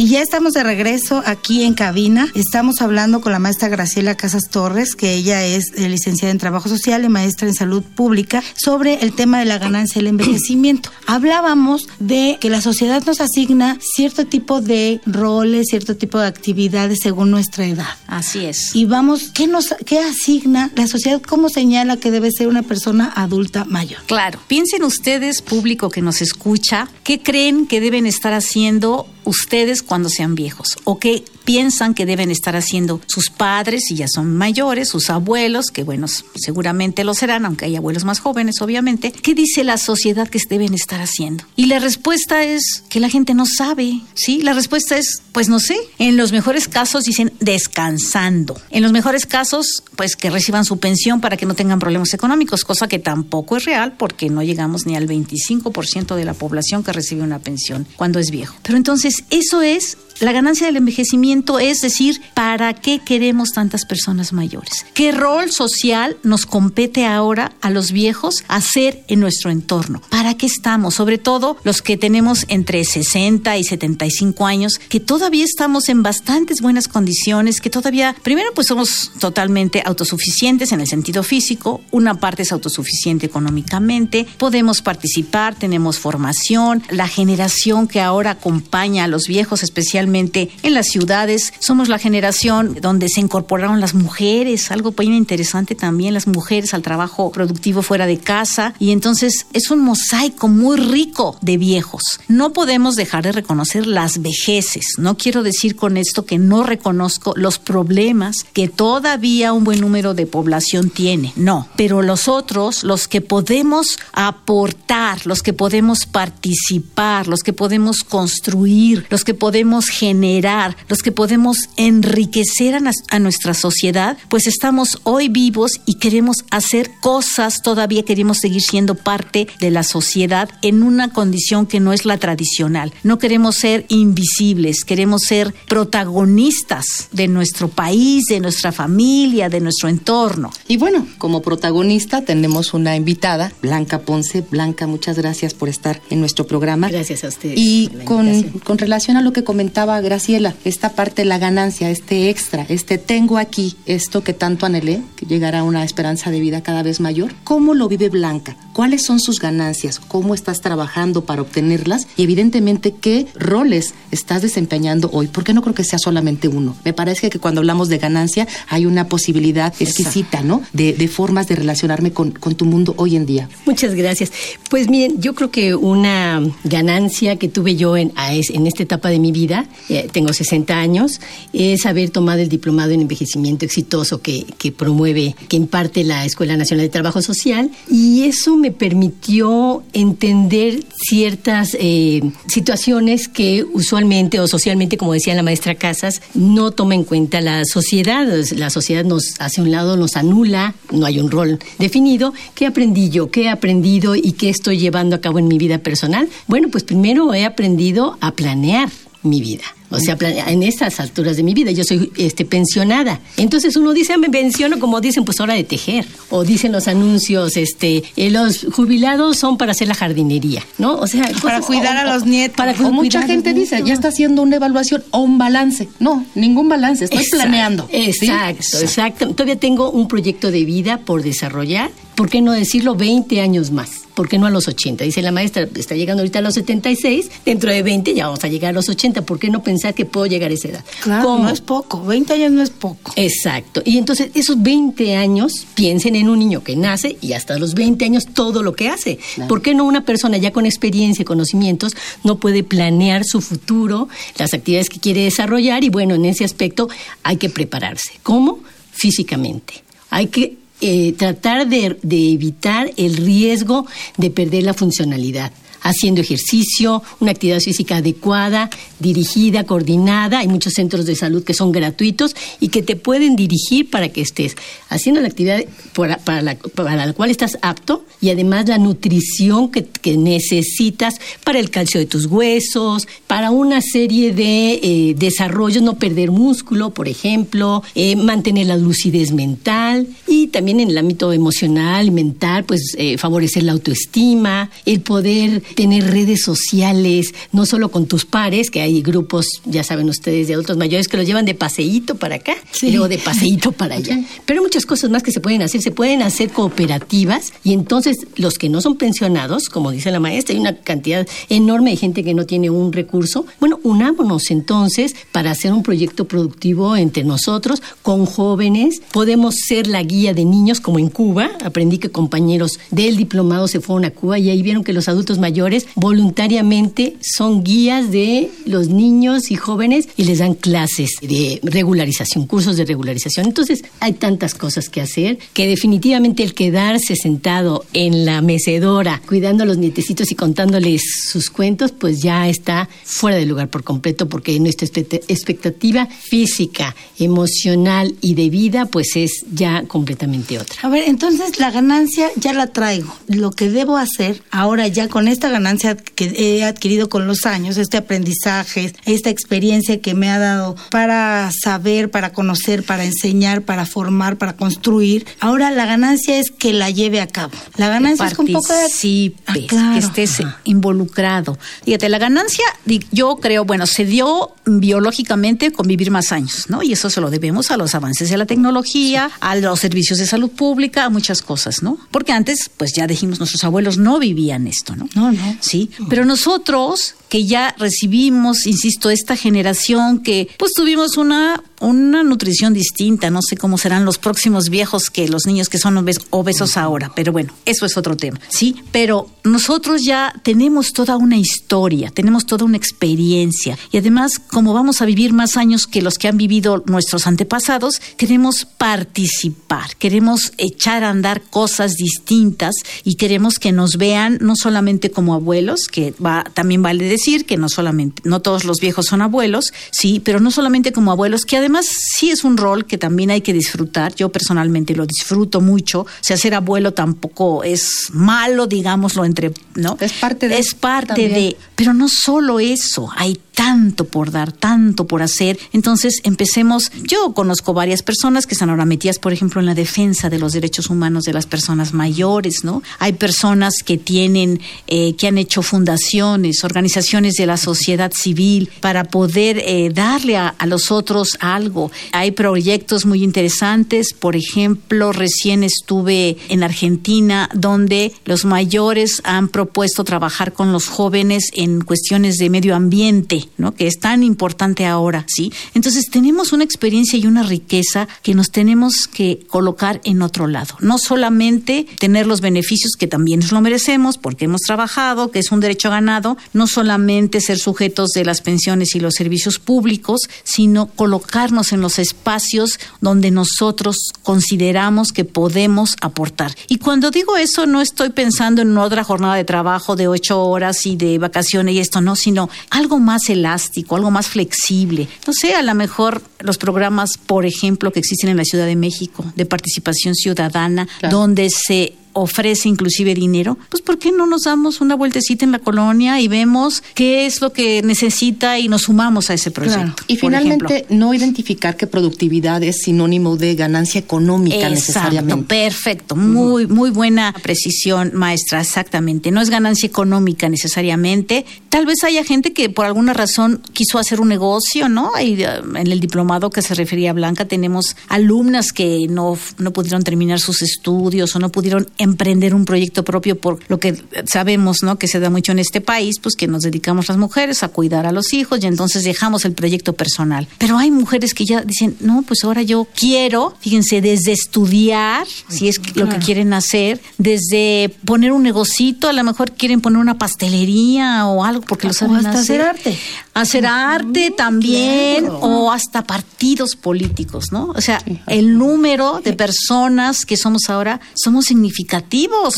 Y 0.09 0.13
ya 0.13 0.23
estamos 0.23 0.53
de 0.53 0.63
regreso 0.63 1.21
aquí 1.23 1.61
en 1.61 1.75
cabina. 1.75 2.31
Estamos 2.33 2.81
hablando 2.81 3.21
con 3.21 3.31
la 3.31 3.37
maestra 3.37 3.67
Graciela 3.67 4.17
Casas 4.17 4.49
Torres, 4.49 4.95
que 4.95 5.13
ella 5.13 5.45
es 5.45 5.65
eh, 5.75 5.87
licenciada 5.87 6.31
en 6.31 6.39
Trabajo 6.39 6.67
Social 6.67 7.03
y 7.03 7.09
maestra 7.09 7.47
en 7.47 7.53
Salud 7.53 7.83
Pública, 7.83 8.41
sobre 8.55 8.95
el 9.03 9.13
tema 9.13 9.37
de 9.37 9.45
la 9.45 9.59
ganancia 9.59 9.99
del 9.99 10.07
envejecimiento. 10.07 10.89
Hablábamos 11.05 11.87
de 11.99 12.39
que 12.41 12.49
la 12.49 12.59
sociedad 12.59 13.03
nos 13.05 13.21
asigna 13.21 13.77
cierto 13.81 14.25
tipo 14.25 14.61
de 14.61 14.99
roles, 15.05 15.67
cierto 15.67 15.95
tipo 15.95 16.17
de 16.17 16.25
actividades 16.25 17.01
según 17.03 17.29
nuestra 17.29 17.67
edad. 17.67 17.89
Así 18.07 18.45
es. 18.45 18.75
Y 18.75 18.85
vamos, 18.85 19.29
¿qué 19.31 19.45
nos 19.45 19.75
qué 19.85 19.99
asigna 19.99 20.71
la 20.73 20.87
sociedad? 20.87 21.21
¿Cómo 21.21 21.49
señala 21.49 21.97
que 21.97 22.09
debe 22.09 22.31
ser 22.31 22.47
una 22.47 22.63
persona 22.63 23.13
adulta 23.15 23.63
mayor? 23.63 23.99
Claro. 24.07 24.39
Piensen 24.47 24.83
ustedes, 24.83 25.43
público 25.43 25.91
que 25.91 26.01
nos 26.01 26.23
escucha, 26.23 26.87
¿qué 27.03 27.21
creen 27.21 27.67
que 27.67 27.79
deben 27.79 28.07
estar 28.07 28.33
haciendo 28.33 29.05
ustedes 29.29 29.83
cuando 29.83 30.09
sean 30.09 30.35
viejos? 30.35 30.77
¿O 30.83 30.99
qué 30.99 31.23
piensan 31.45 31.93
que 31.93 32.05
deben 32.05 32.29
estar 32.29 32.55
haciendo 32.55 33.01
sus 33.07 33.29
padres, 33.29 33.85
si 33.87 33.95
ya 33.95 34.07
son 34.07 34.35
mayores, 34.35 34.89
sus 34.89 35.09
abuelos, 35.09 35.71
que 35.71 35.83
bueno, 35.83 36.07
seguramente 36.35 37.03
lo 37.03 37.13
serán, 37.13 37.45
aunque 37.45 37.65
hay 37.65 37.75
abuelos 37.75 38.05
más 38.05 38.19
jóvenes, 38.19 38.61
obviamente? 38.61 39.11
¿Qué 39.11 39.33
dice 39.33 39.63
la 39.63 39.77
sociedad 39.77 40.27
que 40.27 40.39
deben 40.49 40.73
estar 40.73 41.01
haciendo? 41.01 41.43
Y 41.55 41.65
la 41.65 41.79
respuesta 41.79 42.43
es 42.43 42.83
que 42.89 42.99
la 42.99 43.09
gente 43.09 43.33
no 43.33 43.45
sabe, 43.45 44.01
¿sí? 44.13 44.41
La 44.41 44.53
respuesta 44.53 44.97
es, 44.97 45.23
pues 45.31 45.49
no 45.49 45.59
sé. 45.59 45.77
En 45.97 46.17
los 46.17 46.31
mejores 46.31 46.67
casos 46.67 47.05
dicen 47.05 47.33
descansando. 47.39 48.59
En 48.69 48.83
los 48.83 48.91
mejores 48.91 49.25
casos, 49.25 49.83
pues 49.95 50.15
que 50.15 50.29
reciban 50.29 50.65
su 50.65 50.79
pensión 50.79 51.19
para 51.19 51.37
que 51.37 51.45
no 51.45 51.55
tengan 51.55 51.79
problemas 51.79 52.13
económicos, 52.13 52.63
cosa 52.63 52.87
que 52.87 52.99
tampoco 52.99 53.57
es 53.57 53.65
real 53.65 53.93
porque 53.97 54.29
no 54.29 54.43
llegamos 54.43 54.85
ni 54.85 54.95
al 54.95 55.07
25% 55.07 56.15
de 56.15 56.25
la 56.25 56.33
población 56.33 56.83
que 56.83 56.93
recibe 56.93 57.21
una 57.23 57.39
pensión 57.39 57.87
cuando 57.95 58.19
es 58.19 58.31
viejo. 58.31 58.55
Pero 58.63 58.77
entonces, 58.77 59.18
eso 59.29 59.61
es 59.61 59.97
la 60.19 60.33
ganancia 60.33 60.67
del 60.67 60.75
envejecimiento 60.75 61.59
es 61.59 61.79
decir, 61.81 62.21
¿para 62.33 62.73
qué 62.73 62.99
queremos 62.99 63.51
tantas 63.53 63.85
personas 63.85 64.33
mayores? 64.33 64.85
¿Qué 64.93 65.13
rol 65.13 65.49
social 65.51 66.17
nos 66.23 66.45
compete 66.45 67.05
ahora 67.05 67.53
a 67.61 67.69
los 67.69 67.93
viejos 67.93 68.43
hacer 68.49 69.03
en 69.07 69.21
nuestro 69.21 69.49
entorno? 69.49 70.01
¿Para 70.09 70.35
qué 70.35 70.45
estamos? 70.45 70.95
Sobre 70.95 71.19
todo 71.19 71.57
los 71.63 71.81
que 71.81 71.95
tenemos 71.95 72.45
entre 72.49 72.83
60 72.83 73.57
y 73.57 73.63
75 73.63 74.45
años, 74.45 74.79
que 74.89 74.99
todavía 74.99 75.45
estamos 75.45 75.87
en 75.87 76.03
bastantes 76.03 76.61
buenas 76.61 76.89
condiciones, 76.89 77.61
que 77.61 77.69
todavía, 77.69 78.13
primero 78.21 78.49
pues 78.53 78.67
somos 78.67 79.11
totalmente 79.19 79.81
autosuficientes 79.85 80.73
en 80.73 80.81
el 80.81 80.87
sentido 80.87 81.23
físico, 81.23 81.81
una 81.91 82.19
parte 82.19 82.43
es 82.43 82.51
autosuficiente 82.51 83.25
económicamente, 83.25 84.27
podemos 84.37 84.81
participar, 84.81 85.55
tenemos 85.55 85.97
formación, 85.97 86.83
la 86.89 87.07
generación 87.07 87.87
que 87.87 88.01
ahora 88.01 88.31
acompaña 88.31 89.05
a 89.05 89.07
los 89.07 89.27
viejos, 89.27 89.63
especialmente 89.63 90.08
en 90.15 90.73
las 90.73 90.87
ciudades. 90.87 91.53
Somos 91.59 91.87
la 91.87 91.99
generación 91.99 92.77
donde 92.81 93.09
se 93.09 93.21
incorporaron 93.21 93.79
las 93.79 93.93
mujeres, 93.93 94.71
algo 94.71 94.91
bien 94.91 95.13
interesante 95.13 95.75
también, 95.75 96.13
las 96.13 96.27
mujeres 96.27 96.73
al 96.73 96.81
trabajo 96.81 97.31
productivo 97.31 97.81
fuera 97.81 98.05
de 98.05 98.17
casa. 98.17 98.73
Y 98.79 98.91
entonces 98.91 99.45
es 99.53 99.71
un 99.71 99.79
mosaico 99.79 100.47
muy 100.47 100.77
rico 100.77 101.37
de 101.41 101.57
viejos. 101.57 102.19
No 102.27 102.53
podemos 102.53 102.95
dejar 102.95 103.23
de 103.23 103.31
reconocer 103.31 103.87
las 103.87 104.21
vejeces. 104.21 104.95
No 104.97 105.15
quiero 105.15 105.43
decir 105.43 105.75
con 105.75 105.97
esto 105.97 106.25
que 106.25 106.37
no 106.37 106.63
reconozco 106.63 107.33
los 107.35 107.59
problemas 107.59 108.45
que 108.53 108.67
todavía 108.67 109.53
un 109.53 109.63
buen 109.63 109.81
número 109.81 110.13
de 110.13 110.25
población 110.25 110.89
tiene. 110.89 111.33
No, 111.35 111.67
pero 111.75 112.01
los 112.01 112.27
otros, 112.27 112.83
los 112.83 113.07
que 113.07 113.21
podemos 113.21 113.99
aportar, 114.13 115.25
los 115.25 115.43
que 115.43 115.53
podemos 115.53 116.05
participar, 116.05 117.27
los 117.27 117.43
que 117.43 117.53
podemos 117.53 118.03
construir, 118.03 119.05
los 119.09 119.23
que 119.23 119.33
podemos 119.33 119.89
generar, 119.99 120.77
los 120.87 121.01
que 121.01 121.11
podemos 121.11 121.57
enriquecer 121.75 122.75
a, 122.75 123.19
nuestra 123.19 123.53
sociedad, 123.53 124.17
pues 124.29 124.47
estamos 124.47 124.99
hoy 125.03 125.27
vivos 125.27 125.81
y 125.85 125.95
queremos 125.95 126.45
hacer 126.51 126.91
cosas, 127.01 127.61
todavía 127.61 128.03
queremos 128.03 128.37
seguir 128.37 128.61
siendo 128.61 128.95
parte 128.95 129.47
de 129.59 129.71
la 129.71 129.83
sociedad 129.83 130.49
en 130.61 130.83
una 130.83 131.11
condición 131.11 131.65
que 131.65 131.81
no 131.81 131.91
es 131.91 132.05
la 132.05 132.17
tradicional. 132.17 132.93
No 133.03 133.19
queremos 133.19 133.57
ser 133.57 133.85
invisibles, 133.89 134.85
queremos 134.85 135.23
ser 135.23 135.53
protagonistas 135.67 137.09
de 137.11 137.27
nuestro 137.27 137.67
país, 137.67 138.25
de 138.29 138.39
nuestra 138.39 138.71
familia, 138.71 139.49
de 139.49 139.59
nuestro 139.59 139.89
entorno. 139.89 140.51
Y 140.67 140.77
bueno, 140.77 141.05
como 141.17 141.41
protagonista 141.41 142.21
tenemos 142.21 142.73
una 142.73 142.95
invitada, 142.95 143.51
Blanca 143.61 143.99
Ponce. 143.99 144.45
Blanca, 144.49 144.87
muchas 144.87 145.17
gracias 145.17 145.53
por 145.53 145.67
estar 145.67 146.01
en 146.09 146.21
nuestro 146.21 146.47
programa. 146.47 146.87
Gracias 146.89 147.25
a 147.25 147.27
ustedes. 147.27 147.55
Y 147.57 147.89
con, 148.05 148.43
con 148.63 148.77
relación 148.77 149.17
a 149.17 149.21
lo 149.21 149.33
que 149.33 149.43
comentaba 149.43 149.88
Graciela, 149.97 150.53
esta 150.65 150.89
parte, 150.93 151.25
la 151.25 151.39
ganancia, 151.39 151.89
este 151.89 152.29
extra, 152.29 152.65
este 152.69 152.97
tengo 152.99 153.37
aquí, 153.37 153.75
esto 153.87 154.23
que 154.23 154.33
tanto 154.33 154.65
anhelé, 154.65 155.01
que 155.15 155.25
llegará 155.25 155.59
a 155.59 155.63
una 155.63 155.83
esperanza 155.83 156.29
de 156.29 156.39
vida 156.39 156.61
cada 156.61 156.83
vez 156.83 156.99
mayor, 156.99 157.33
¿cómo 157.43 157.73
lo 157.73 157.87
vive 157.87 158.09
Blanca? 158.09 158.55
¿Cuáles 158.73 159.03
son 159.03 159.19
sus 159.19 159.39
ganancias? 159.39 159.99
¿Cómo 159.99 160.35
estás 160.35 160.61
trabajando 160.61 161.25
para 161.25 161.41
obtenerlas? 161.41 162.07
Y 162.15 162.23
evidentemente, 162.23 162.93
¿qué 162.93 163.27
roles 163.35 163.93
estás 164.11 164.41
desempeñando 164.41 165.09
hoy? 165.11 165.27
Porque 165.27 165.53
no 165.53 165.61
creo 165.61 165.73
que 165.73 165.83
sea 165.83 165.99
solamente 165.99 166.47
uno. 166.47 166.75
Me 166.85 166.93
parece 166.93 167.29
que 167.29 167.39
cuando 167.39 167.59
hablamos 167.59 167.89
de 167.89 167.97
ganancia 167.97 168.47
hay 168.69 168.85
una 168.85 169.07
posibilidad 169.07 169.73
exquisita, 169.79 170.43
¿no? 170.43 170.61
De, 170.71 171.09
formas 171.09 171.47
de 171.47 171.55
relacionarme 171.55 172.13
con, 172.13 172.31
tu 172.31 172.65
mundo 172.65 172.93
hoy 172.97 173.15
en 173.15 173.25
día. 173.25 173.49
Muchas 173.65 173.95
gracias. 173.95 174.31
Pues 174.69 174.87
miren, 174.87 175.19
yo 175.19 175.33
creo 175.33 175.49
que 175.49 175.73
una 175.73 176.41
ganancia 176.63 177.37
que 177.37 177.49
tuve 177.49 177.75
yo 177.75 177.97
en, 177.97 178.13
en 178.15 178.67
esta 178.67 178.83
etapa 178.83 179.09
de 179.09 179.19
mi 179.19 179.31
vida 179.31 179.65
eh, 179.89 180.07
tengo 180.11 180.33
60 180.33 180.77
años, 180.77 181.21
es 181.53 181.85
haber 181.85 182.09
tomado 182.09 182.41
el 182.41 182.49
diplomado 182.49 182.91
en 182.91 183.01
envejecimiento 183.01 183.65
exitoso 183.65 184.21
que, 184.21 184.45
promueve, 184.75 185.35
que 185.47 185.57
imparte 185.57 186.03
la 186.03 186.25
Escuela 186.25 186.57
Nacional 186.57 186.85
de 186.85 186.89
Trabajo 186.89 187.21
Social 187.21 187.71
y 187.89 188.23
eso 188.23 188.55
me 188.55 188.71
permitió 188.71 189.83
entender 189.93 190.83
ciertas 190.97 191.75
eh, 191.79 192.21
situaciones 192.47 193.27
que 193.27 193.63
usualmente 193.73 194.39
o 194.39 194.47
socialmente, 194.47 194.97
como 194.97 195.13
decía 195.13 195.35
la 195.35 195.43
maestra 195.43 195.75
Casas, 195.75 196.21
no 196.33 196.71
toma 196.71 196.95
en 196.95 197.03
cuenta 197.03 197.41
la 197.41 197.63
sociedad. 197.65 198.27
La 198.55 198.69
sociedad 198.69 199.03
nos 199.05 199.35
hace 199.39 199.61
un 199.61 199.71
lado, 199.71 199.97
nos 199.97 200.15
anula, 200.15 200.75
no 200.91 201.05
hay 201.05 201.19
un 201.19 201.31
rol 201.31 201.59
definido. 201.77 202.33
¿Qué 202.55 202.65
aprendí 202.65 203.09
yo? 203.09 203.31
¿Qué 203.31 203.43
he 203.43 203.49
aprendido 203.49 204.15
y 204.15 204.33
qué 204.33 204.49
estoy 204.49 204.77
llevando 204.77 205.15
a 205.15 205.21
cabo 205.21 205.39
en 205.39 205.47
mi 205.47 205.57
vida 205.57 205.79
personal? 205.79 206.29
Bueno, 206.47 206.69
pues 206.69 206.83
primero 206.83 207.33
he 207.33 207.45
aprendido 207.45 208.17
a 208.21 208.31
planear 208.31 208.89
mi 209.23 209.41
vida. 209.41 209.63
O 209.91 209.99
sea, 209.99 210.15
en 210.19 210.61
estas 210.61 210.99
alturas 210.99 211.35
de 211.35 211.41
mi 211.41 211.55
vida, 211.55 211.71
yo 211.71 211.83
soy 211.83 212.11
este, 212.15 212.45
pensionada. 212.45 213.19
Entonces 213.37 213.75
uno 213.75 213.93
dice, 213.93 214.13
ah, 214.13 214.17
me 214.17 214.29
pensiono, 214.29 214.79
como 214.79 215.01
dicen, 215.01 215.25
pues 215.25 215.39
hora 215.39 215.55
de 215.55 215.63
tejer. 215.63 216.05
O 216.29 216.43
dicen 216.43 216.71
los 216.71 216.87
anuncios, 216.87 217.57
este, 217.57 218.03
eh, 218.15 218.29
los 218.29 218.67
jubilados 218.71 219.37
son 219.37 219.57
para 219.57 219.71
hacer 219.71 219.87
la 219.87 219.95
jardinería, 219.95 220.63
¿no? 220.77 220.95
O 220.95 221.07
sea, 221.07 221.29
para 221.41 221.61
cuidar 221.61 221.97
a 221.97 222.13
los 222.13 222.25
nietos. 222.25 222.55
Para 222.55 222.73
o 222.73 222.91
mucha 222.91 223.23
gente 223.23 223.53
dice, 223.53 223.81
ya 223.83 223.93
está 223.93 224.09
haciendo 224.09 224.43
una 224.43 224.57
evaluación 224.57 225.03
o 225.09 225.19
un 225.19 225.39
balance. 225.39 225.89
No, 225.99 226.23
ningún 226.35 226.69
balance, 226.69 227.05
estoy 227.05 227.25
planeando. 227.29 227.89
Exacto, 227.91 228.77
exacto. 228.79 229.29
Todavía 229.29 229.57
tengo 229.57 229.89
un 229.89 230.07
proyecto 230.07 230.51
de 230.51 230.65
vida 230.65 230.99
por 230.99 231.23
desarrollar. 231.23 231.89
¿Por 232.13 232.29
qué 232.29 232.41
no 232.41 232.51
decirlo 232.51 232.95
20 232.95 233.41
años 233.41 233.71
más? 233.71 233.98
¿Por 234.19 234.27
qué 234.27 234.37
no 234.37 234.47
a 234.47 234.49
los 234.49 234.67
80? 234.67 235.05
Dice 235.05 235.21
la 235.21 235.31
maestra, 235.31 235.65
está 235.77 235.95
llegando 235.95 236.19
ahorita 236.19 236.39
a 236.39 236.41
los 236.41 236.53
76, 236.55 237.31
dentro 237.45 237.71
de 237.71 237.81
20 237.81 238.13
ya 238.13 238.25
vamos 238.25 238.43
a 238.43 238.49
llegar 238.49 238.71
a 238.71 238.73
los 238.73 238.89
80, 238.89 239.21
¿por 239.21 239.39
qué 239.39 239.49
no 239.49 239.63
pensar 239.63 239.93
que 239.93 240.03
puedo 240.03 240.25
llegar 240.25 240.51
a 240.51 240.55
esa 240.55 240.67
edad? 240.67 240.83
Claro, 241.01 241.39
no 241.39 241.49
es 241.49 241.61
poco, 241.61 242.03
20 242.03 242.33
años 242.33 242.51
no 242.51 242.61
es 242.61 242.69
poco. 242.69 243.13
Exacto, 243.15 243.81
y 243.85 243.97
entonces 243.97 244.31
esos 244.33 244.61
20 244.61 245.15
años, 245.15 245.65
piensen 245.73 246.17
en 246.17 246.27
un 246.27 246.37
niño 246.37 246.65
que 246.65 246.75
nace 246.75 247.15
y 247.21 247.31
hasta 247.31 247.57
los 247.57 247.75
20 247.75 248.03
años 248.03 248.25
todo 248.25 248.61
lo 248.61 248.75
que 248.75 248.89
hace. 248.89 249.19
¿Por 249.47 249.61
qué 249.61 249.73
no 249.73 249.85
una 249.85 250.03
persona 250.03 250.35
ya 250.35 250.51
con 250.51 250.65
experiencia 250.65 251.21
y 251.21 251.25
conocimientos 251.25 251.93
no 252.25 252.39
puede 252.39 252.63
planear 252.63 253.23
su 253.23 253.39
futuro, 253.39 254.09
las 254.37 254.53
actividades 254.53 254.89
que 254.89 254.99
quiere 254.99 255.23
desarrollar 255.23 255.85
y 255.85 255.89
bueno, 255.89 256.15
en 256.15 256.25
ese 256.25 256.43
aspecto 256.43 256.89
hay 257.23 257.37
que 257.37 257.49
prepararse. 257.49 258.19
¿Cómo? 258.21 258.59
Físicamente. 258.91 259.75
Hay 260.09 260.27
que 260.27 260.57
eh, 260.81 261.13
tratar 261.13 261.67
de, 261.67 261.97
evitar 262.01 262.91
el 262.97 263.17
riesgo 263.17 263.85
de 264.17 264.29
perder 264.29 264.63
la 264.63 264.73
funcionalidad 264.73 265.51
haciendo 265.81 266.21
ejercicio, 266.21 267.03
una 267.19 267.31
actividad 267.31 267.59
física 267.59 267.97
adecuada, 267.97 268.69
dirigida, 268.99 269.63
coordinada. 269.65 270.39
Hay 270.39 270.47
muchos 270.47 270.73
centros 270.73 271.05
de 271.05 271.15
salud 271.15 271.43
que 271.43 271.53
son 271.53 271.71
gratuitos 271.71 272.35
y 272.59 272.69
que 272.69 272.83
te 272.83 272.95
pueden 272.95 273.35
dirigir 273.35 273.89
para 273.89 274.09
que 274.09 274.21
estés 274.21 274.55
haciendo 274.89 275.21
la 275.21 275.27
actividad 275.27 275.63
para, 275.93 276.41
la, 276.41 277.13
cual 277.13 277.31
estás 277.31 277.57
apto 277.61 278.05
y 278.21 278.29
además 278.29 278.67
la 278.67 278.77
nutrición 278.77 279.71
que, 279.71 279.87
necesitas 280.17 281.15
para 281.43 281.59
el 281.59 281.69
calcio 281.69 281.99
de 281.99 282.05
tus 282.05 282.25
huesos, 282.25 283.07
para 283.27 283.51
una 283.51 283.79
serie 283.81 284.33
de 284.33 284.79
eh, 284.81 285.15
desarrollos, 285.15 285.83
no 285.83 285.97
perder 285.97 286.31
músculo, 286.31 286.89
por 286.89 287.07
ejemplo, 287.07 287.83
eh, 287.95 288.15
mantener 288.15 288.67
la 288.67 288.75
lucidez 288.75 289.31
mental 289.31 290.07
y 290.43 290.47
también 290.47 290.79
en 290.79 290.89
el 290.89 290.97
ámbito 290.97 291.33
emocional 291.33 292.07
y 292.07 292.11
mental, 292.11 292.63
pues 292.63 292.95
eh, 292.97 293.17
favorecer 293.17 293.63
la 293.63 293.73
autoestima, 293.73 294.69
el 294.85 295.01
poder 295.01 295.61
tener 295.75 296.09
redes 296.11 296.41
sociales, 296.43 297.33
no 297.51 297.65
solo 297.65 297.89
con 297.89 298.05
tus 298.05 298.25
pares, 298.25 298.69
que 298.69 298.81
hay 298.81 299.01
grupos, 299.01 299.45
ya 299.65 299.83
saben 299.83 300.09
ustedes, 300.09 300.47
de 300.47 300.53
adultos 300.53 300.77
mayores 300.77 301.07
que 301.07 301.17
los 301.17 301.25
llevan 301.25 301.45
de 301.45 301.55
paseíto 301.55 302.15
para 302.15 302.35
acá 302.35 302.55
y 302.81 302.91
luego 302.91 303.07
de 303.07 303.17
paseíto 303.17 303.71
para 303.71 303.95
allá. 303.95 304.19
Pero 304.45 304.59
hay 304.59 304.63
muchas 304.63 304.85
cosas 304.85 305.09
más 305.09 305.23
que 305.23 305.31
se 305.31 305.39
pueden 305.39 305.61
hacer. 305.61 305.81
Se 305.81 305.91
pueden 305.91 306.21
hacer 306.21 306.51
cooperativas 306.51 307.53
y 307.63 307.73
entonces 307.73 308.17
los 308.35 308.57
que 308.57 308.69
no 308.69 308.81
son 308.81 308.95
pensionados, 308.95 309.69
como 309.69 309.91
dice 309.91 310.11
la 310.11 310.19
maestra, 310.19 310.53
hay 310.53 310.61
una 310.61 310.75
cantidad 310.75 311.27
enorme 311.49 311.91
de 311.91 311.97
gente 311.97 312.23
que 312.23 312.33
no 312.33 312.45
tiene 312.45 312.69
un 312.69 312.93
recurso. 312.93 313.45
Bueno, 313.59 313.79
unámonos 313.83 314.51
entonces 314.51 315.15
para 315.31 315.51
hacer 315.51 315.73
un 315.73 315.83
proyecto 315.83 316.25
productivo 316.25 316.95
entre 316.95 317.23
nosotros, 317.23 317.81
con 318.01 318.25
jóvenes. 318.25 319.01
Podemos 319.11 319.55
ser 319.55 319.87
la 319.87 320.03
guía 320.03 320.28
de 320.33 320.45
niños, 320.45 320.79
como 320.79 320.99
en 320.99 321.09
Cuba. 321.09 321.51
Aprendí 321.63 321.97
que 321.97 322.09
compañeros 322.09 322.79
del 322.91 323.17
diplomado 323.17 323.67
se 323.67 323.79
fueron 323.79 324.05
a 324.05 324.11
Cuba 324.11 324.39
y 324.39 324.49
ahí 324.49 324.61
vieron 324.61 324.83
que 324.83 324.93
los 324.93 325.07
adultos 325.07 325.39
mayores 325.39 325.87
voluntariamente 325.95 327.17
son 327.21 327.63
guías 327.63 328.11
de 328.11 328.51
los 328.65 328.89
niños 328.89 329.51
y 329.51 329.55
jóvenes 329.55 330.09
y 330.17 330.23
les 330.23 330.39
dan 330.39 330.53
clases 330.53 331.11
de 331.21 331.59
regularización, 331.63 332.45
cursos 332.45 332.77
de 332.77 332.85
regularización. 332.85 333.47
Entonces, 333.47 333.83
hay 333.99 334.13
tantas 334.13 334.53
cosas 334.53 334.89
que 334.89 335.01
hacer 335.01 335.39
que 335.53 335.67
definitivamente 335.67 336.43
el 336.43 336.53
quedarse 336.53 337.15
sentado 337.15 337.85
en 337.93 338.25
la 338.25 338.41
mecedora 338.41 339.21
cuidando 339.27 339.63
a 339.63 339.65
los 339.65 339.77
nietecitos 339.77 340.31
y 340.31 340.35
contándoles 340.35 341.01
sus 341.29 341.49
cuentos, 341.49 341.91
pues 341.91 342.21
ya 342.21 342.47
está 342.47 342.89
fuera 343.03 343.37
de 343.37 343.45
lugar 343.45 343.69
por 343.69 343.83
completo 343.83 344.27
porque 344.27 344.59
nuestra 344.59 344.87
expectativa 344.87 346.05
física, 346.05 346.95
emocional 347.17 348.15
y 348.21 348.35
de 348.35 348.49
vida 348.49 348.85
pues 348.85 349.15
es 349.15 349.45
ya 349.51 349.83
completamente 349.83 350.18
otra. 350.59 350.81
A 350.81 350.89
ver, 350.89 351.03
entonces 351.07 351.59
la 351.59 351.71
ganancia 351.71 352.29
ya 352.35 352.53
la 352.53 352.67
traigo. 352.67 353.15
Lo 353.27 353.51
que 353.51 353.69
debo 353.69 353.97
hacer 353.97 354.41
ahora 354.51 354.87
ya 354.87 355.07
con 355.07 355.27
esta 355.27 355.49
ganancia 355.49 355.95
que 355.95 356.33
he 356.37 356.63
adquirido 356.63 357.09
con 357.09 357.27
los 357.27 357.45
años, 357.45 357.77
este 357.77 357.97
aprendizaje, 357.97 358.93
esta 359.05 359.29
experiencia 359.29 360.01
que 360.01 360.13
me 360.13 360.29
ha 360.29 360.39
dado 360.39 360.75
para 360.89 361.49
saber, 361.51 362.09
para 362.09 362.33
conocer, 362.33 362.83
para 362.83 363.03
enseñar, 363.03 363.61
para 363.61 363.85
formar, 363.85 364.37
para 364.37 364.53
construir, 364.53 365.25
ahora 365.39 365.71
la 365.71 365.85
ganancia 365.85 366.39
es 366.39 366.51
que 366.51 366.73
la 366.73 366.89
lleve 366.89 367.21
a 367.21 367.27
cabo. 367.27 367.53
La 367.77 367.89
ganancia 367.89 368.27
es 368.27 368.37
un 368.37 368.47
poco 368.47 368.73
de... 368.73 368.89
Sí, 368.89 369.35
ah, 369.47 369.53
que 369.53 369.99
estés 369.99 370.41
involucrado. 370.63 371.57
Fíjate, 371.83 372.09
la 372.09 372.17
ganancia, 372.17 372.65
yo 373.11 373.37
creo, 373.37 373.65
bueno, 373.65 373.85
se 373.85 374.05
dio 374.05 374.51
biológicamente 374.65 375.71
con 375.71 375.87
vivir 375.87 376.11
más 376.11 376.31
años, 376.31 376.65
¿no? 376.69 376.83
Y 376.83 376.93
eso 376.93 377.09
se 377.09 377.21
lo 377.21 377.29
debemos 377.29 377.71
a 377.71 377.77
los 377.77 377.95
avances 377.95 378.29
de 378.29 378.37
la 378.37 378.45
tecnología, 378.45 379.31
a 379.39 379.55
los 379.55 379.79
servicios 379.79 380.08
de 380.17 380.25
salud 380.25 380.49
pública, 380.49 381.05
a 381.05 381.09
muchas 381.09 381.41
cosas, 381.41 381.83
¿no? 381.83 381.97
Porque 382.11 382.31
antes, 382.31 382.69
pues 382.75 382.93
ya 382.93 383.07
dijimos, 383.07 383.39
nuestros 383.39 383.63
abuelos 383.63 383.97
no 383.97 384.19
vivían 384.19 384.67
esto, 384.67 384.95
¿no? 384.95 385.07
No, 385.15 385.31
no. 385.31 385.57
Sí, 385.61 385.89
pero 386.09 386.25
nosotros 386.25 387.15
que 387.29 387.45
ya 387.45 387.75
recibimos, 387.77 388.65
insisto, 388.65 389.09
esta 389.09 389.35
generación 389.35 390.19
que 390.23 390.49
pues 390.57 390.73
tuvimos 390.73 391.15
una 391.17 391.63
una 391.79 392.23
nutrición 392.23 392.73
distinta, 392.73 393.29
no 393.29 393.39
sé 393.41 393.57
cómo 393.57 393.77
serán 393.77 394.05
los 394.05 394.17
próximos 394.17 394.69
viejos 394.69 395.09
que 395.09 395.27
los 395.27 395.45
niños 395.45 395.69
que 395.69 395.77
son 395.77 395.97
obesos 396.29 396.77
ahora, 396.77 397.11
pero 397.15 397.31
bueno, 397.31 397.53
eso 397.65 397.85
es 397.85 397.97
otro 397.97 398.17
tema, 398.17 398.39
¿sí? 398.49 398.75
Pero 398.91 399.29
nosotros 399.43 400.03
ya 400.03 400.33
tenemos 400.43 400.93
toda 400.93 401.17
una 401.17 401.37
historia, 401.37 402.11
tenemos 402.11 402.45
toda 402.45 402.65
una 402.65 402.77
experiencia 402.77 403.77
y 403.91 403.97
además 403.97 404.39
como 404.39 404.73
vamos 404.73 405.01
a 405.01 405.05
vivir 405.05 405.33
más 405.33 405.57
años 405.57 405.87
que 405.87 406.01
los 406.01 406.17
que 406.17 406.27
han 406.27 406.37
vivido 406.37 406.83
nuestros 406.85 407.27
antepasados, 407.27 408.01
queremos 408.17 408.65
participar, 408.65 409.95
queremos 409.97 410.53
echar 410.57 411.03
a 411.03 411.09
andar 411.09 411.41
cosas 411.41 411.93
distintas 411.93 412.75
y 413.03 413.15
queremos 413.15 413.59
que 413.59 413.71
nos 413.71 413.97
vean 413.97 414.37
no 414.41 414.55
solamente 414.55 415.11
como 415.11 415.33
abuelos, 415.33 415.87
que 415.91 416.13
va 416.23 416.43
también 416.53 416.81
vale 416.81 417.05
decir 417.05 417.45
que 417.45 417.57
no 417.57 417.69
solamente 417.69 418.21
no 418.25 418.41
todos 418.41 418.65
los 418.65 418.79
viejos 418.79 419.05
son 419.05 419.21
abuelos, 419.21 419.73
sí, 419.91 420.21
pero 420.23 420.39
no 420.39 420.51
solamente 420.51 420.91
como 420.91 421.11
abuelos, 421.11 421.45
que 421.45 421.57
además 421.57 421.68
sí 421.81 422.31
es 422.31 422.43
un 422.43 422.57
rol 422.57 422.85
que 422.85 422.97
también 422.97 423.31
hay 423.31 423.41
que 423.41 423.53
disfrutar. 423.53 424.15
Yo 424.15 424.29
personalmente 424.29 424.95
lo 424.95 425.05
disfruto 425.05 425.61
mucho. 425.61 426.01
O 426.01 426.07
sea, 426.21 426.37
ser 426.37 426.55
abuelo 426.55 426.93
tampoco 426.93 427.63
es 427.63 428.09
malo, 428.11 428.67
digámoslo 428.67 429.25
entre, 429.25 429.53
¿no? 429.75 429.97
Es 429.99 430.13
parte 430.13 430.47
de 430.47 430.57
Es 430.57 430.73
parte 430.73 431.29
de, 431.29 431.57
pero 431.75 431.93
no 431.93 432.07
solo 432.09 432.59
eso, 432.59 433.09
hay 433.15 433.39
tanto 433.59 434.05
por 434.05 434.31
dar, 434.31 434.53
tanto 434.53 435.05
por 435.05 435.21
hacer. 435.21 435.59
Entonces, 435.73 436.21
empecemos. 436.23 436.93
Yo 437.03 437.33
conozco 437.33 437.73
varias 437.73 438.03
personas 438.03 438.47
que 438.47 438.53
están 438.53 438.69
ahora 438.69 438.85
metidas, 438.85 439.19
por 439.19 439.33
ejemplo, 439.33 439.59
en 439.59 439.65
la 439.65 439.75
defensa 439.75 440.29
de 440.29 440.39
los 440.39 440.53
derechos 440.53 440.89
humanos 440.89 441.25
de 441.25 441.33
las 441.33 441.45
personas 441.45 441.93
mayores, 441.93 442.63
¿no? 442.63 442.81
Hay 442.99 443.13
personas 443.13 443.83
que 443.83 443.97
tienen, 443.97 444.61
eh, 444.87 445.13
que 445.17 445.27
han 445.27 445.37
hecho 445.37 445.61
fundaciones, 445.61 446.63
organizaciones 446.63 447.33
de 447.33 447.47
la 447.47 447.57
sociedad 447.57 448.13
civil 448.15 448.69
para 448.79 449.03
poder 449.03 449.61
eh, 449.65 449.89
darle 449.93 450.37
a, 450.37 450.55
los 450.65 450.89
otros 450.89 451.37
algo. 451.41 451.91
Hay 452.13 452.31
proyectos 452.31 453.05
muy 453.05 453.25
interesantes. 453.25 454.13
Por 454.13 454.37
ejemplo, 454.37 455.11
recién 455.11 455.65
estuve 455.65 456.37
en 456.47 456.63
Argentina, 456.63 457.49
donde 457.53 458.13
los 458.23 458.45
mayores 458.45 459.21
han 459.25 459.49
propuesto 459.49 460.05
trabajar 460.05 460.53
con 460.53 460.71
los 460.71 460.87
jóvenes 460.87 461.49
en 461.53 461.81
cuestiones 461.81 462.37
de 462.37 462.49
medio 462.49 462.73
ambiente 462.73 463.48
¿no? 463.57 463.73
Que 463.73 463.87
es 463.87 463.99
tan 463.99 464.23
importante 464.23 464.85
ahora, 464.85 465.25
¿sí? 465.27 465.51
Entonces 465.73 466.09
tenemos 466.11 466.53
una 466.53 466.63
experiencia 466.63 467.17
y 467.17 467.27
una 467.27 467.43
riqueza 467.43 468.07
que 468.23 468.35
nos 468.35 468.51
tenemos 468.51 469.07
que 469.11 469.45
colocar 469.47 470.01
en 470.03 470.21
otro 470.21 470.47
lado. 470.47 470.75
No 470.79 470.97
solamente 470.97 471.85
tener 471.99 472.27
los 472.27 472.41
beneficios 472.41 472.93
que 472.97 473.07
también 473.07 473.39
nos 473.39 473.51
lo 473.51 473.61
merecemos 473.61 474.17
porque 474.17 474.45
hemos 474.45 474.61
trabajado, 474.61 475.31
que 475.31 475.39
es 475.39 475.51
un 475.51 475.59
derecho 475.59 475.89
ganado, 475.89 476.37
no 476.53 476.67
solamente 476.67 477.41
ser 477.41 477.59
sujetos 477.59 478.09
de 478.09 478.25
las 478.25 478.41
pensiones 478.41 478.95
y 478.95 478.99
los 478.99 479.15
servicios 479.15 479.59
públicos, 479.59 480.21
sino 480.43 480.87
colocarnos 480.87 481.73
en 481.73 481.81
los 481.81 481.99
espacios 481.99 482.79
donde 483.01 483.31
nosotros 483.31 483.97
consideramos 484.23 485.11
que 485.11 485.25
podemos 485.25 485.95
aportar. 486.01 486.55
Y 486.67 486.77
cuando 486.77 487.11
digo 487.11 487.37
eso, 487.37 487.65
no 487.65 487.81
estoy 487.81 488.09
pensando 488.09 488.61
en 488.61 488.77
otra 488.77 489.03
jornada 489.03 489.35
de 489.35 489.43
trabajo 489.43 489.95
de 489.95 490.07
ocho 490.07 490.43
horas 490.43 490.85
y 490.85 490.95
de 490.95 491.17
vacaciones 491.17 491.75
y 491.75 491.79
esto, 491.79 492.01
no, 492.01 492.15
sino 492.15 492.49
algo 492.69 492.99
más 492.99 493.29
elástico, 493.39 493.95
algo 493.95 494.11
más 494.11 494.27
flexible. 494.27 495.07
No 495.25 495.33
sé, 495.33 495.55
a 495.55 495.61
lo 495.61 495.73
mejor 495.73 496.21
los 496.39 496.57
programas, 496.57 497.17
por 497.17 497.45
ejemplo, 497.45 497.91
que 497.91 497.99
existen 497.99 498.29
en 498.29 498.37
la 498.37 498.45
Ciudad 498.45 498.65
de 498.65 498.75
México 498.75 499.25
de 499.35 499.45
participación 499.45 500.15
ciudadana, 500.15 500.87
donde 501.09 501.49
se 501.49 501.93
ofrece 502.13 502.69
inclusive 502.69 503.13
dinero, 503.13 503.57
pues 503.69 503.81
¿por 503.81 503.97
qué 503.97 504.11
no 504.11 504.25
nos 504.25 504.43
damos 504.43 504.81
una 504.81 504.95
vueltecita 504.95 505.45
en 505.45 505.51
la 505.51 505.59
colonia 505.59 506.19
y 506.19 506.27
vemos 506.27 506.83
qué 506.95 507.25
es 507.25 507.41
lo 507.41 507.53
que 507.53 507.81
necesita 507.81 508.59
y 508.59 508.67
nos 508.67 508.83
sumamos 508.83 509.29
a 509.29 509.33
ese 509.33 509.51
proyecto? 509.51 510.03
Y 510.07 510.17
finalmente 510.17 510.85
no 510.89 511.13
identificar 511.13 511.77
que 511.77 511.87
productividad 511.87 512.61
es 512.63 512.81
sinónimo 512.81 513.37
de 513.37 513.55
ganancia 513.55 513.99
económica 513.99 514.55
Exacto, 514.55 514.75
necesariamente. 514.75 515.45
Perfecto, 515.45 516.15
muy 516.15 516.67
muy 516.67 516.89
buena 516.89 517.33
precisión, 517.41 518.11
maestra, 518.13 518.61
exactamente. 518.61 519.31
No 519.31 519.41
es 519.41 519.49
ganancia 519.49 519.87
económica 519.87 520.49
necesariamente. 520.49 521.45
Tal 521.69 521.85
vez 521.85 522.03
haya 522.03 522.23
gente 522.23 522.53
que 522.53 522.69
por 522.69 522.85
alguna 522.85 523.13
razón 523.13 523.61
quiso 523.73 523.99
hacer 523.99 524.21
un 524.21 524.29
negocio, 524.29 524.89
¿no? 524.89 525.11
Y, 525.21 525.43
eh, 525.43 525.61
en 525.75 525.87
el 525.87 525.99
diplomado 525.99 526.49
que 526.49 526.61
se 526.61 526.73
refería 526.75 527.11
a 527.11 527.13
Blanca 527.13 527.45
tenemos 527.45 527.95
alumnas 528.07 528.73
que 528.73 529.07
no 529.09 529.37
no 529.57 529.73
pudieron 529.73 530.03
terminar 530.03 530.39
sus 530.39 530.61
estudios 530.61 531.35
o 531.35 531.39
no 531.39 531.49
pudieron 531.49 531.87
emprender 531.99 532.55
un 532.55 532.65
proyecto 532.65 533.03
propio 533.03 533.39
por 533.39 533.59
lo 533.67 533.77
que 533.77 534.01
sabemos, 534.25 534.83
¿no? 534.83 534.97
Que 534.97 535.07
se 535.07 535.19
da 535.19 535.29
mucho 535.29 535.51
en 535.51 535.59
este 535.59 535.81
país, 535.81 536.19
pues 536.19 536.35
que 536.35 536.47
nos 536.47 536.63
dedicamos 536.63 537.09
las 537.09 537.17
mujeres 537.17 537.61
a 537.61 537.67
cuidar 537.67 538.07
a 538.07 538.11
los 538.11 538.33
hijos 538.33 538.59
y 538.63 538.67
entonces 538.67 539.03
dejamos 539.03 539.45
el 539.45 539.51
proyecto 539.51 539.93
personal. 539.93 540.47
Pero 540.57 540.77
hay 540.77 540.91
mujeres 540.91 541.33
que 541.33 541.45
ya 541.45 541.61
dicen, 541.61 541.97
no, 541.99 542.23
pues 542.23 542.43
ahora 542.43 542.61
yo 542.61 542.87
quiero, 542.95 543.53
fíjense, 543.59 544.01
desde 544.01 544.31
estudiar, 544.31 545.27
si 545.49 545.67
es 545.67 545.79
lo 545.95 546.07
que 546.07 546.17
quieren 546.17 546.53
hacer, 546.53 547.01
desde 547.17 547.93
poner 548.05 548.31
un 548.31 548.43
negocito, 548.43 549.09
a 549.09 549.13
lo 549.13 549.23
mejor 549.23 549.51
quieren 549.51 549.81
poner 549.81 549.99
una 549.99 550.17
pastelería 550.17 551.27
o 551.27 551.43
algo 551.43 551.63
porque 551.67 551.87
lo 551.87 551.93
saben 551.93 552.15
hasta 552.15 552.39
hacer. 552.39 552.61
arte. 552.61 552.97
Hacer 553.33 553.65
arte 553.65 554.33
también 554.35 555.27
o 555.29 555.71
hasta 555.71 556.03
partidos 556.03 556.75
políticos, 556.75 557.51
¿no? 557.51 557.73
O 557.75 557.81
sea, 557.81 558.01
el 558.27 558.57
número 558.57 559.21
de 559.23 559.33
personas 559.33 560.25
que 560.25 560.37
somos 560.37 560.69
ahora 560.69 561.01
somos 561.13 561.45
significativos 561.45 561.88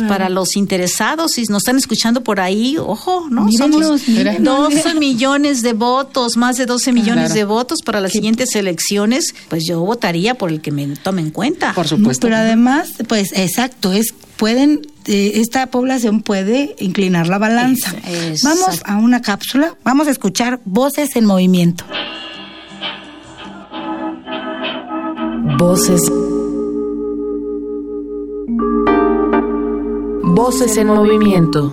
para 0.08 0.30
los 0.30 0.56
interesados. 0.56 1.34
Si 1.34 1.44
nos 1.44 1.60
están 1.60 1.78
escuchando 1.78 2.24
por 2.24 2.40
ahí, 2.40 2.78
ojo, 2.78 3.28
¿no? 3.30 3.52
Somos 3.52 4.06
12 4.42 4.96
millones 4.96 5.62
de 5.62 5.74
votos, 5.74 6.38
más 6.38 6.58
de 6.58 6.66
12 6.66 6.92
millones 6.92 7.34
de 7.34 7.44
votos 7.44 7.80
para 7.84 8.02
las 8.02 8.12
siguientes 8.12 8.56
elecciones. 8.56 9.34
Pues 9.50 9.66
yo 9.66 9.82
votaría 9.82 10.36
por 10.36 10.52
el 10.52 10.62
que 10.62 10.72
me 10.72 10.88
tome 10.88 11.22
en 11.22 11.32
cuenta. 11.32 11.74
Por 11.74 11.88
supuesto. 11.88 12.28
Pero 12.28 12.38
además, 12.38 12.90
pues 13.08 13.32
exacto, 13.34 13.92
es 13.92 14.14
pueden 14.38 14.82
eh, 15.06 15.34
esta 15.36 15.68
población 15.68 16.22
puede 16.22 16.76
inclinar 16.80 17.28
la 17.28 17.38
balanza. 17.38 17.94
Vamos 18.44 18.82
a 18.86 18.98
una 18.98 19.22
cápsula, 19.22 19.76
vamos 19.84 20.08
a 20.08 20.12
escuchar 20.12 20.60
voces 20.66 21.16
en 21.16 21.26
movimiento. 21.26 21.86
Voces 25.58 26.02
Voces 30.34 30.78
en 30.78 30.88
movimiento. 30.88 31.72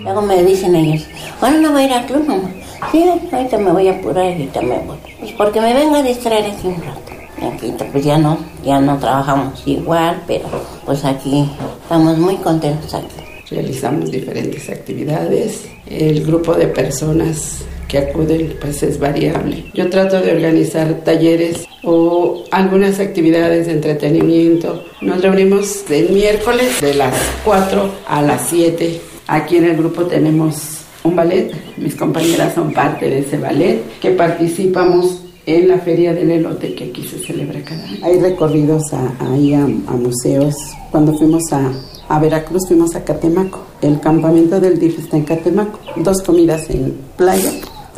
Luego 0.00 0.22
me 0.22 0.42
dicen 0.44 0.74
ellos, 0.74 1.06
bueno, 1.40 1.60
no 1.60 1.72
voy 1.72 1.82
a 1.82 1.86
ir 1.86 1.92
al 1.92 2.06
club, 2.06 2.26
mamá. 2.26 2.50
Sí, 2.90 3.04
ahorita 3.32 3.58
me 3.58 3.72
voy 3.72 3.88
a 3.88 3.92
apurar 3.92 4.24
y 4.24 4.32
ahorita 4.32 4.62
me 4.62 4.78
voy. 4.78 4.96
Pues 5.20 5.32
porque 5.32 5.60
me 5.60 5.74
vengo 5.74 5.96
a 5.96 6.02
distraer 6.02 6.46
aquí 6.46 6.68
un 6.68 6.82
rato. 6.82 7.12
Aquí 7.54 7.72
pues 7.92 8.04
ya 8.04 8.18
no, 8.18 8.38
ya 8.64 8.80
no 8.80 8.98
trabajamos 8.98 9.62
igual, 9.66 10.22
pero 10.26 10.48
pues 10.84 11.04
aquí 11.04 11.48
Estamos 11.88 12.18
muy 12.18 12.36
contentos 12.36 12.92
aquí. 12.92 13.06
Realizamos 13.50 14.10
diferentes 14.10 14.68
actividades. 14.68 15.66
El 15.86 16.22
grupo 16.22 16.52
de 16.52 16.66
personas 16.66 17.62
que 17.88 17.98
acuden 17.98 18.54
pues 18.60 18.82
es 18.82 19.00
variable. 19.00 19.64
Yo 19.74 19.88
trato 19.88 20.20
de 20.20 20.32
organizar 20.32 21.00
talleres 21.04 21.66
o 21.82 22.44
algunas 22.50 23.00
actividades 23.00 23.66
de 23.66 23.72
entretenimiento. 23.72 24.84
Nos 25.00 25.22
reunimos 25.22 25.84
el 25.90 26.10
miércoles 26.10 26.80
de 26.80 26.94
las 26.94 27.14
4 27.44 27.90
a 28.06 28.22
las 28.22 28.48
7. 28.50 29.00
Aquí 29.26 29.56
en 29.56 29.64
el 29.64 29.76
grupo 29.76 30.04
tenemos 30.04 30.82
un 31.02 31.16
ballet. 31.16 31.50
Mis 31.78 31.96
compañeras 31.96 32.54
son 32.54 32.72
parte 32.72 33.08
de 33.08 33.20
ese 33.20 33.38
ballet 33.38 33.82
que 34.00 34.10
participamos 34.10 35.22
en 35.46 35.68
la 35.68 35.78
Feria 35.78 36.12
del 36.12 36.30
Elote 36.30 36.74
que 36.74 36.84
aquí 36.84 37.02
se 37.04 37.18
celebra 37.20 37.62
cada 37.62 37.82
año. 37.84 38.04
Hay 38.04 38.20
recorridos 38.20 38.82
ahí 39.18 39.54
a, 39.54 39.66
museos. 39.66 40.54
Cuando 40.90 41.16
fuimos 41.16 41.42
a, 41.52 41.72
a 42.08 42.18
Veracruz 42.18 42.68
fuimos 42.68 42.94
a 42.94 43.02
Catemaco. 43.02 43.60
El 43.80 43.98
campamento 43.98 44.60
del 44.60 44.78
DIF 44.78 44.98
está 44.98 45.16
en 45.16 45.24
Catemaco. 45.24 45.78
Dos 45.96 46.22
comidas 46.22 46.68
en 46.68 46.94
playa 47.16 47.50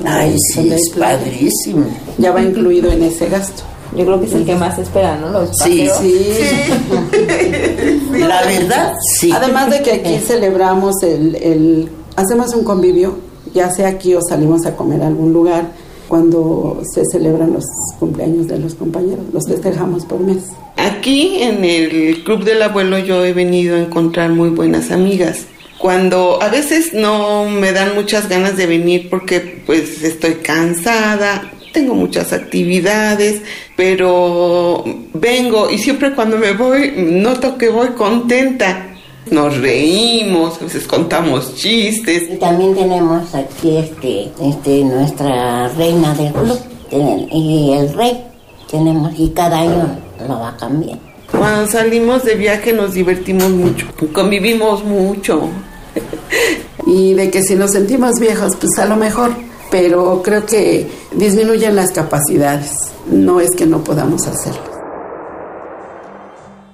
Ay, 0.04 0.36
sí, 0.52 0.68
es 0.70 0.90
padrísimo. 0.96 1.86
Ya 2.18 2.32
va 2.32 2.42
incluido 2.42 2.90
en 2.90 3.02
ese 3.02 3.28
gasto. 3.28 3.62
Yo 3.96 4.04
creo 4.04 4.20
que 4.20 4.26
es 4.26 4.32
el 4.34 4.44
que 4.44 4.54
más 4.54 4.78
espera, 4.78 5.16
¿no? 5.16 5.30
Los 5.30 5.50
sí, 5.64 5.88
sí, 6.00 6.14
La 8.18 8.42
verdad, 8.44 8.94
sí. 9.18 9.32
Además 9.32 9.70
de 9.70 9.82
que 9.82 9.92
aquí 9.92 10.18
celebramos 10.26 11.02
el, 11.02 11.34
el, 11.36 11.88
hacemos 12.16 12.54
un 12.54 12.64
convivio, 12.64 13.18
ya 13.52 13.70
sea 13.70 13.88
aquí 13.88 14.14
o 14.14 14.20
salimos 14.22 14.64
a 14.66 14.76
comer 14.76 15.02
a 15.02 15.08
algún 15.08 15.32
lugar, 15.32 15.72
cuando 16.08 16.82
se 16.92 17.04
celebran 17.06 17.52
los 17.52 17.64
cumpleaños 17.98 18.48
de 18.48 18.58
los 18.58 18.74
compañeros, 18.74 19.24
los 19.32 19.46
festejamos 19.46 20.04
por 20.04 20.18
mes. 20.20 20.44
Aquí 20.76 21.42
en 21.42 21.64
el 21.64 22.24
Club 22.24 22.42
del 22.42 22.62
Abuelo 22.62 22.98
yo 22.98 23.24
he 23.24 23.32
venido 23.32 23.76
a 23.76 23.80
encontrar 23.80 24.30
muy 24.30 24.48
buenas 24.48 24.90
amigas 24.90 25.46
cuando 25.80 26.42
a 26.42 26.48
veces 26.48 26.92
no 26.92 27.48
me 27.48 27.72
dan 27.72 27.94
muchas 27.94 28.28
ganas 28.28 28.56
de 28.58 28.66
venir 28.66 29.08
porque 29.08 29.62
pues 29.64 30.02
estoy 30.02 30.34
cansada, 30.34 31.50
tengo 31.72 31.94
muchas 31.94 32.34
actividades, 32.34 33.40
pero 33.76 34.84
vengo 35.14 35.70
y 35.70 35.78
siempre 35.78 36.14
cuando 36.14 36.36
me 36.36 36.52
voy 36.52 36.92
noto 36.96 37.56
que 37.56 37.70
voy 37.70 37.88
contenta. 37.88 38.86
Nos 39.30 39.58
reímos, 39.58 40.60
a 40.60 40.64
veces 40.64 40.86
contamos 40.86 41.54
chistes. 41.54 42.24
Y 42.30 42.36
también 42.36 42.74
tenemos 42.74 43.32
aquí 43.34 43.76
este, 43.76 44.30
este, 44.42 44.82
nuestra 44.82 45.68
reina 45.68 46.14
del 46.14 46.32
club 46.32 46.58
y 47.30 47.72
el 47.74 47.92
rey 47.94 48.24
tenemos 48.68 49.12
y 49.16 49.28
cada 49.30 49.60
año 49.60 49.98
lo 50.26 50.40
va 50.40 50.56
cambiando. 50.58 51.09
Cuando 51.40 51.66
salimos 51.70 52.22
de 52.24 52.34
viaje 52.34 52.70
nos 52.74 52.92
divertimos 52.92 53.48
mucho, 53.48 53.86
convivimos 54.12 54.84
mucho. 54.84 55.48
y 56.86 57.14
de 57.14 57.30
que 57.30 57.42
si 57.42 57.54
nos 57.54 57.70
sentimos 57.70 58.20
viejos, 58.20 58.56
pues 58.60 58.78
a 58.78 58.84
lo 58.84 58.96
mejor, 58.96 59.32
pero 59.70 60.20
creo 60.22 60.44
que 60.44 60.86
disminuyen 61.12 61.74
las 61.74 61.92
capacidades, 61.92 62.72
no 63.10 63.40
es 63.40 63.48
que 63.56 63.64
no 63.64 63.82
podamos 63.82 64.26
hacerlo 64.26 64.69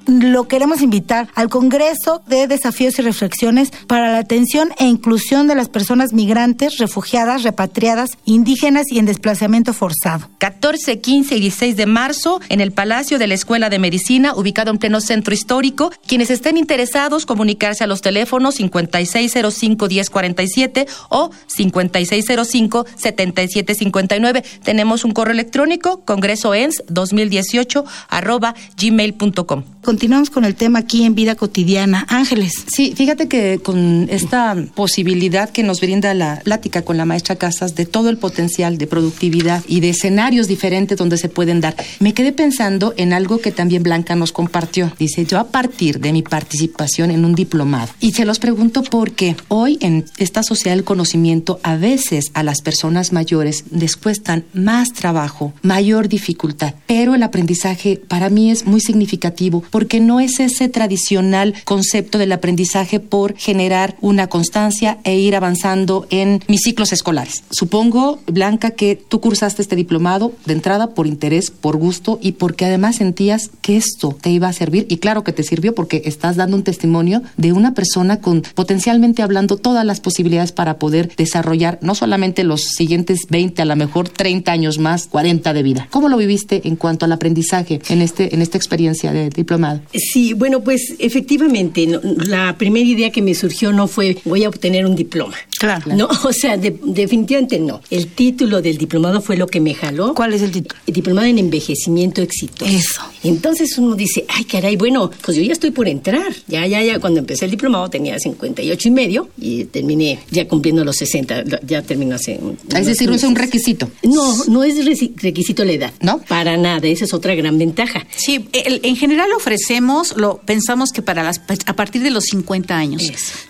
lo 0.06 0.48
queremos 0.48 0.82
invitar 0.82 1.28
al 1.34 1.48
Congreso 1.48 2.22
de 2.26 2.46
Desafíos 2.46 2.98
y 2.98 3.02
Reflexiones 3.02 3.70
para 3.86 4.12
la 4.12 4.18
Atención 4.18 4.70
e 4.78 4.86
Inclusión 4.86 5.46
de 5.46 5.54
las 5.54 5.68
Personas 5.68 6.12
Migrantes, 6.12 6.78
Refugiadas, 6.78 7.42
Repatriadas, 7.42 8.10
Indígenas 8.24 8.86
y 8.90 8.98
en 8.98 9.06
Desplazamiento 9.06 9.72
Forzado. 9.72 10.28
14, 10.38 11.00
15 11.00 11.36
y 11.36 11.40
16 11.40 11.76
de 11.76 11.86
marzo 11.86 12.40
en 12.48 12.60
el 12.60 12.72
Palacio 12.72 13.18
de 13.18 13.26
la 13.26 13.34
Escuela 13.34 13.70
de 13.70 13.78
Medicina, 13.78 14.34
ubicado 14.34 14.70
en 14.70 14.78
pleno 14.78 15.00
centro 15.00 15.34
histórico. 15.34 15.92
Quienes 16.06 16.30
estén 16.30 16.56
interesados, 16.56 17.26
comunicarse 17.26 17.84
a 17.84 17.86
los 17.86 18.00
teléfonos 18.00 18.58
5605-1047 18.60 20.86
o 21.08 21.30
5605-7759. 21.48 24.44
Tenemos 24.62 25.04
un 25.04 25.12
correo 25.12 25.34
electrónico, 25.34 26.02
congresoens 26.04 26.82
2018 26.88 27.84
arroba 28.08 28.54
gmail.com 28.76 29.75
continuamos 29.86 30.30
con 30.30 30.44
el 30.44 30.56
tema 30.56 30.80
aquí 30.80 31.04
en 31.04 31.14
Vida 31.14 31.36
Cotidiana. 31.36 32.04
Ángeles. 32.08 32.64
Sí, 32.66 32.92
fíjate 32.96 33.28
que 33.28 33.60
con 33.62 34.08
esta 34.10 34.56
posibilidad 34.74 35.48
que 35.48 35.62
nos 35.62 35.80
brinda 35.80 36.12
la 36.12 36.40
plática 36.40 36.82
con 36.82 36.96
la 36.96 37.04
maestra 37.04 37.36
Casas 37.36 37.76
de 37.76 37.86
todo 37.86 38.10
el 38.10 38.18
potencial 38.18 38.78
de 38.78 38.88
productividad 38.88 39.62
y 39.68 39.78
de 39.78 39.90
escenarios 39.90 40.48
diferentes 40.48 40.98
donde 40.98 41.18
se 41.18 41.28
pueden 41.28 41.60
dar, 41.60 41.76
me 42.00 42.14
quedé 42.14 42.32
pensando 42.32 42.94
en 42.96 43.12
algo 43.12 43.38
que 43.38 43.52
también 43.52 43.84
Blanca 43.84 44.16
nos 44.16 44.32
compartió. 44.32 44.92
Dice, 44.98 45.24
yo 45.24 45.38
a 45.38 45.46
partir 45.52 46.00
de 46.00 46.12
mi 46.12 46.22
participación 46.22 47.12
en 47.12 47.24
un 47.24 47.36
diplomado, 47.36 47.92
y 48.00 48.10
se 48.10 48.24
los 48.24 48.40
pregunto 48.40 48.82
porque 48.82 49.36
hoy 49.46 49.78
en 49.80 50.04
esta 50.16 50.42
sociedad 50.42 50.74
del 50.74 50.84
conocimiento 50.84 51.60
a 51.62 51.76
veces 51.76 52.32
a 52.34 52.42
las 52.42 52.60
personas 52.60 53.12
mayores 53.12 53.62
les 53.70 53.94
cuestan 53.94 54.46
más 54.52 54.92
trabajo, 54.92 55.52
mayor 55.62 56.08
dificultad, 56.08 56.74
pero 56.88 57.14
el 57.14 57.22
aprendizaje 57.22 58.00
para 58.08 58.30
mí 58.30 58.50
es 58.50 58.66
muy 58.66 58.80
significativo 58.80 59.60
porque 59.76 60.00
no 60.00 60.20
es 60.20 60.40
ese 60.40 60.70
tradicional 60.70 61.52
concepto 61.66 62.16
del 62.16 62.32
aprendizaje 62.32 62.98
por 62.98 63.36
generar 63.36 63.94
una 64.00 64.26
constancia 64.26 64.96
e 65.04 65.18
ir 65.18 65.36
avanzando 65.36 66.06
en 66.08 66.40
mis 66.48 66.62
ciclos 66.62 66.94
escolares. 66.94 67.44
Supongo, 67.50 68.18
Blanca, 68.26 68.70
que 68.70 68.96
tú 68.96 69.20
cursaste 69.20 69.60
este 69.60 69.76
diplomado 69.76 70.32
de 70.46 70.54
entrada 70.54 70.94
por 70.94 71.06
interés, 71.06 71.50
por 71.50 71.76
gusto 71.76 72.18
y 72.22 72.32
porque 72.32 72.64
además 72.64 72.96
sentías 72.96 73.50
que 73.60 73.76
esto 73.76 74.16
te 74.18 74.30
iba 74.30 74.48
a 74.48 74.54
servir 74.54 74.86
y 74.88 74.96
claro 74.96 75.24
que 75.24 75.34
te 75.34 75.42
sirvió 75.42 75.74
porque 75.74 76.00
estás 76.06 76.36
dando 76.36 76.56
un 76.56 76.62
testimonio 76.62 77.20
de 77.36 77.52
una 77.52 77.74
persona 77.74 78.22
con 78.22 78.44
potencialmente 78.54 79.20
hablando 79.20 79.58
todas 79.58 79.84
las 79.84 80.00
posibilidades 80.00 80.52
para 80.52 80.78
poder 80.78 81.14
desarrollar 81.16 81.78
no 81.82 81.94
solamente 81.94 82.44
los 82.44 82.62
siguientes 82.62 83.26
20, 83.28 83.60
a 83.60 83.66
lo 83.66 83.76
mejor 83.76 84.08
30 84.08 84.50
años 84.50 84.78
más, 84.78 85.06
40 85.06 85.52
de 85.52 85.62
vida. 85.62 85.86
¿Cómo 85.90 86.08
lo 86.08 86.16
viviste 86.16 86.66
en 86.66 86.76
cuanto 86.76 87.04
al 87.04 87.12
aprendizaje 87.12 87.82
en 87.90 88.00
este 88.00 88.34
en 88.34 88.40
esta 88.40 88.56
experiencia 88.56 89.12
de 89.12 89.28
diplomado? 89.28 89.65
Sí, 89.92 90.32
bueno, 90.32 90.62
pues 90.62 90.94
efectivamente, 90.98 91.86
la 92.26 92.56
primera 92.58 92.86
idea 92.86 93.10
que 93.10 93.22
me 93.22 93.34
surgió 93.34 93.72
no 93.72 93.86
fue 93.86 94.16
voy 94.24 94.44
a 94.44 94.48
obtener 94.48 94.86
un 94.86 94.96
diploma. 94.96 95.36
Claro. 95.58 95.94
No, 95.94 96.08
o 96.24 96.32
sea, 96.32 96.56
definitivamente 96.56 97.58
no. 97.58 97.80
El 97.90 98.08
título 98.08 98.60
del 98.60 98.78
diplomado 98.78 99.20
fue 99.20 99.36
lo 99.36 99.46
que 99.46 99.60
me 99.60 99.74
jaló. 99.74 100.14
¿Cuál 100.14 100.34
es 100.34 100.42
el 100.42 100.50
título? 100.50 100.74
El 100.86 100.94
diplomado 100.94 101.26
en 101.26 101.38
envejecimiento 101.38 102.22
exitoso. 102.22 102.70
Eso. 102.70 103.02
Entonces 103.22 103.76
uno 103.78 103.94
dice, 103.94 104.24
ay, 104.28 104.44
caray, 104.44 104.76
bueno, 104.76 105.10
pues 105.22 105.36
yo 105.36 105.42
ya 105.42 105.52
estoy 105.52 105.70
por 105.70 105.88
entrar. 105.88 106.32
Ya, 106.46 106.66
ya, 106.66 106.82
ya, 106.82 106.98
cuando 106.98 107.20
empecé 107.20 107.44
el 107.44 107.50
diplomado 107.50 107.88
tenía 107.88 108.18
58 108.18 108.88
y 108.88 108.90
medio 108.90 109.28
y 109.38 109.64
terminé 109.64 110.18
ya 110.30 110.46
cumpliendo 110.48 110.84
los 110.84 110.96
60. 110.96 111.44
Ya 111.66 111.82
terminó 111.82 112.16
hace... 112.16 112.38
Es 112.74 112.86
decir, 112.86 113.08
no 113.08 113.14
es 113.14 113.24
un 113.24 113.36
requisito. 113.36 113.90
No, 114.02 114.44
no 114.46 114.64
es 114.64 114.76
requisito 115.16 115.64
la 115.64 115.72
edad. 115.72 115.92
¿No? 116.00 116.18
Para 116.18 116.56
nada, 116.56 116.86
esa 116.86 117.04
es 117.04 117.14
otra 117.14 117.34
gran 117.34 117.58
ventaja. 117.58 118.06
Sí, 118.16 118.48
en 118.52 118.96
general 118.96 119.30
ofrece 119.32 119.76
lo 120.16 120.40
pensamos 120.44 120.90
que 120.92 121.02
para 121.02 121.22
las, 121.22 121.40
a 121.66 121.72
partir 121.74 122.02
de 122.02 122.10
los 122.10 122.24
50 122.24 122.76
años. 122.76 123.02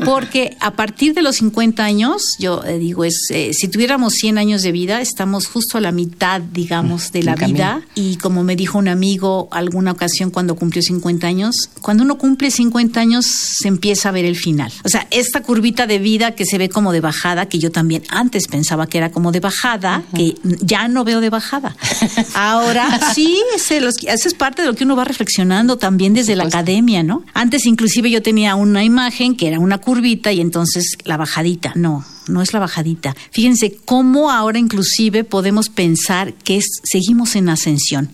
Porque 0.05 0.57
a 0.61 0.75
partir 0.75 1.14
de 1.14 1.23
los 1.23 1.37
50 1.37 1.85
años, 1.85 1.96
yo 2.39 2.65
eh, 2.65 2.79
digo, 2.79 3.05
es 3.05 3.27
eh, 3.31 3.53
si 3.53 3.69
tuviéramos 3.69 4.15
100 4.15 4.39
años 4.39 4.63
de 4.63 4.73
vida, 4.73 5.01
estamos 5.01 5.47
justo 5.47 5.79
a 5.79 5.81
la 5.81 5.93
mitad, 5.93 6.41
digamos, 6.41 7.13
de 7.13 7.23
la 7.23 7.35
vida. 7.35 7.83
Y 7.95 8.17
como 8.17 8.45
me 8.45 8.57
dijo 8.57 8.79
un 8.79 8.89
amigo 8.89 9.49
alguna 9.51 9.93
ocasión 9.93 10.31
cuando 10.31 10.57
cumplió 10.57 10.83
50 10.83 11.27
años, 11.27 11.71
cuando 11.81 12.03
uno 12.03 12.19
cumple 12.19 12.51
50 12.51 13.01
años 13.01 13.27
se 13.27 13.69
empieza 13.69 14.09
a 14.09 14.13
ver 14.13 14.25
el 14.25 14.37
final. 14.37 14.73
O 14.85 14.89
sea, 14.89 15.07
esta 15.11 15.43
curvita 15.43 15.87
de 15.87 15.99
vida 15.99 16.33
que 16.33 16.45
se 16.45 16.59
ve 16.59 16.69
como 16.69 16.93
de 16.93 17.01
bajada, 17.01 17.47
que 17.47 17.59
yo 17.59 17.71
también 17.71 18.03
antes 18.09 18.49
pensaba 18.49 18.87
que 18.87 18.99
era 18.99 19.11
como 19.11 19.33
de 19.33 19.41
bajada, 19.41 20.03
que 20.15 20.35
ya 20.61 20.89
no 20.89 21.05
veo 21.05 21.21
de 21.21 21.31
bajada. 21.31 21.77
Ahora 22.35 23.13
sí, 23.15 23.41
ese, 23.55 23.81
es 24.07 24.35
parte 24.35 24.63
de 24.63 24.69
lo 24.69 24.75
que 24.75 24.85
uno 24.85 24.97
va 24.97 25.05
reflexionando 25.05 25.77
también 25.79 26.15
desde 26.15 26.37
la 26.37 26.45
academia, 26.45 27.03
¿no? 27.03 27.25
Antes 27.35 27.67
inclusive 27.67 28.11
yo 28.11 28.23
tenía 28.23 28.55
una 28.55 28.85
imagen 28.85 29.37
que 29.37 29.49
era 29.49 29.59
una 29.59 29.79
curvita 29.79 30.33
y 30.33 30.41
entonces 30.41 30.97
la 31.05 31.17
bajadita, 31.17 31.73
no, 31.75 31.86
canoa 31.87 32.15
no 32.29 32.43
es 32.43 32.53
la 32.53 32.61
bajadita. 32.61 33.15
Fíjense 33.31 33.77
cómo 33.85 34.31
ahora 34.31 34.59
inclusive 34.59 35.25
podemos 35.25 35.69
pensar 35.69 36.35
que 36.35 36.57
es, 36.59 36.67
seguimos 36.85 37.37
en 37.37 37.49
ascensión. 37.49 38.11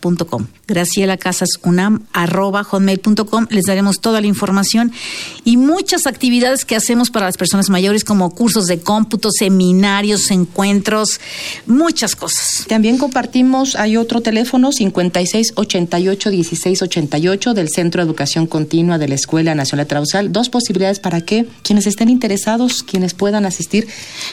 hotmail.com. 0.07 0.47
Graciela 0.67 1.17
Casas 1.17 1.51
Unam, 1.63 2.03
arroba 2.13 2.65
hotmail.com. 2.65 3.47
Les 3.51 3.65
daremos 3.65 4.01
toda 4.01 4.21
la 4.21 4.27
información 4.27 4.93
y 5.45 5.57
muchas 5.57 6.07
actividades 6.07 6.65
que 6.65 6.75
hacemos 6.77 7.11
para 7.11 7.27
las 7.27 7.37
personas 7.37 7.69
mayores, 7.71 8.05
como 8.05 8.35
cursos 8.35 8.67
de 8.67 8.81
cómputo, 8.81 9.31
seminarios, 9.31 10.31
encuentros, 10.31 11.21
muchas 11.67 12.17
cosas. 12.17 12.65
También 12.69 12.99
compartimos, 12.99 13.77
hay 13.77 13.97
otro 13.97 14.21
teléfono, 14.21 14.73
5688-1688 14.73 17.53
del 17.53 17.69
Centro 17.69 18.03
de 18.03 18.07
Educación 18.07 18.47
Continua 18.47 18.99
de 18.99 19.09
la 19.09 19.15
Escuela 19.15 19.55
Nacional 19.55 19.87
de 19.87 19.89
Trausal. 19.89 20.33
Dos 20.33 20.49
posibilidades 20.49 20.99
para 21.01 21.21
que 21.21 21.47
quienes 21.63 21.87
estén 21.87 22.09
interesados, 22.09 22.83
quienes 22.83 23.15
puedan 23.15 23.47
asistir. 23.47 23.87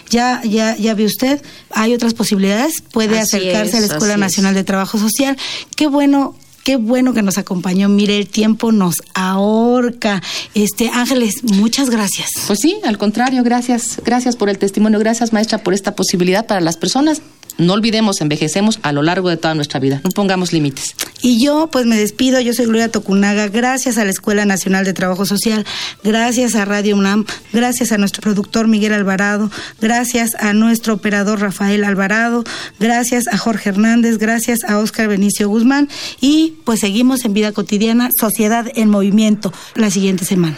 Ya, 0.10 0.42
ya, 0.44 0.76
ya 0.78 0.96
ve 0.96 1.06
usted, 1.06 1.44
hay 1.70 1.94
otras 1.94 2.16
posibilidades. 2.16 2.82
Puede 2.82 3.20
Así 3.20 3.38
acercarse 3.38 3.78
a 3.78 3.82
la 3.82 3.86
es, 3.86 3.92
Escuela 3.92 4.18
Nacional 4.18 4.56
de 4.56 4.64
Trabajo 4.64 4.98
Social. 4.98 5.38
Qué 5.76 5.88
bueno. 5.88 6.36
Qué 6.64 6.78
bueno 6.78 7.14
que 7.14 7.22
nos 7.22 7.38
acompañó. 7.38 7.90
Mire, 7.90 8.18
el 8.18 8.30
tiempo 8.30 8.72
nos 8.72 8.96
ahorca. 9.14 10.24
Este, 10.54 10.90
Ángeles, 10.90 11.44
muchas 11.44 11.90
gracias. 11.90 12.30
Pues 12.48 12.60
sí, 12.62 12.80
al 12.86 12.98
contrario, 12.98 13.44
gracias, 13.44 14.00
gracias 14.06 14.38
por 14.38 14.48
el 14.48 14.58
testimonio, 14.58 14.98
gracias 14.98 15.34
maestra 15.34 15.58
por 15.58 15.74
esta 15.74 15.94
posibilidad 15.94 16.48
para 16.48 16.62
las 16.62 16.78
personas. 16.78 17.22
No 17.58 17.74
olvidemos, 17.74 18.20
envejecemos 18.22 18.80
a 18.82 18.92
lo 18.92 19.04
largo 19.04 19.30
de 19.30 19.38
toda 19.38 19.54
nuestra 19.54 19.80
vida. 19.80 20.02
No 20.04 20.10
pongamos 20.10 20.54
límites. 20.54 20.96
Y 21.22 21.44
yo, 21.44 21.70
pues 21.72 21.86
me 21.86 21.98
despido. 21.98 22.40
Yo 22.42 22.54
soy 22.54 22.66
Gloria 22.66 22.90
Tocunaga. 22.90 23.48
Gracias 23.48 23.98
a 23.98 24.04
la 24.04 24.12
Escuela 24.12 24.46
Nacional 24.46 24.86
de 24.86 24.94
Trabajo 24.94 25.26
Social. 25.26 25.66
Gracias 26.04 26.56
a 26.56 26.66
Radio 26.66 26.98
UNAM. 26.98 27.26
Gracias 27.54 27.92
a 27.92 27.98
nuestro 27.98 28.22
productor 28.22 28.68
Miguel 28.68 28.94
Alvarado. 28.94 29.52
Gracias 29.80 30.36
a 30.36 30.54
nuestro 30.54 30.96
operador 30.96 31.40
Rafael 31.40 31.84
Alvarado. 31.84 32.44
Gracias 32.80 33.28
a 33.28 33.38
Jorge 33.38 33.70
Hernández. 33.70 34.18
Gracias 34.18 34.64
a 34.64 34.80
Óscar 34.80 35.08
Benicio 35.08 35.48
Guzmán. 35.48 35.90
Y 36.20 36.56
pues 36.66 36.80
seguimos 36.80 37.24
en 37.24 37.34
Vida 37.34 37.52
Cotidiana, 37.52 38.10
Sociedad 38.20 38.66
en 38.76 38.90
Movimiento, 38.90 39.54
la 39.76 39.92
siguiente 39.92 40.26
semana. 40.26 40.58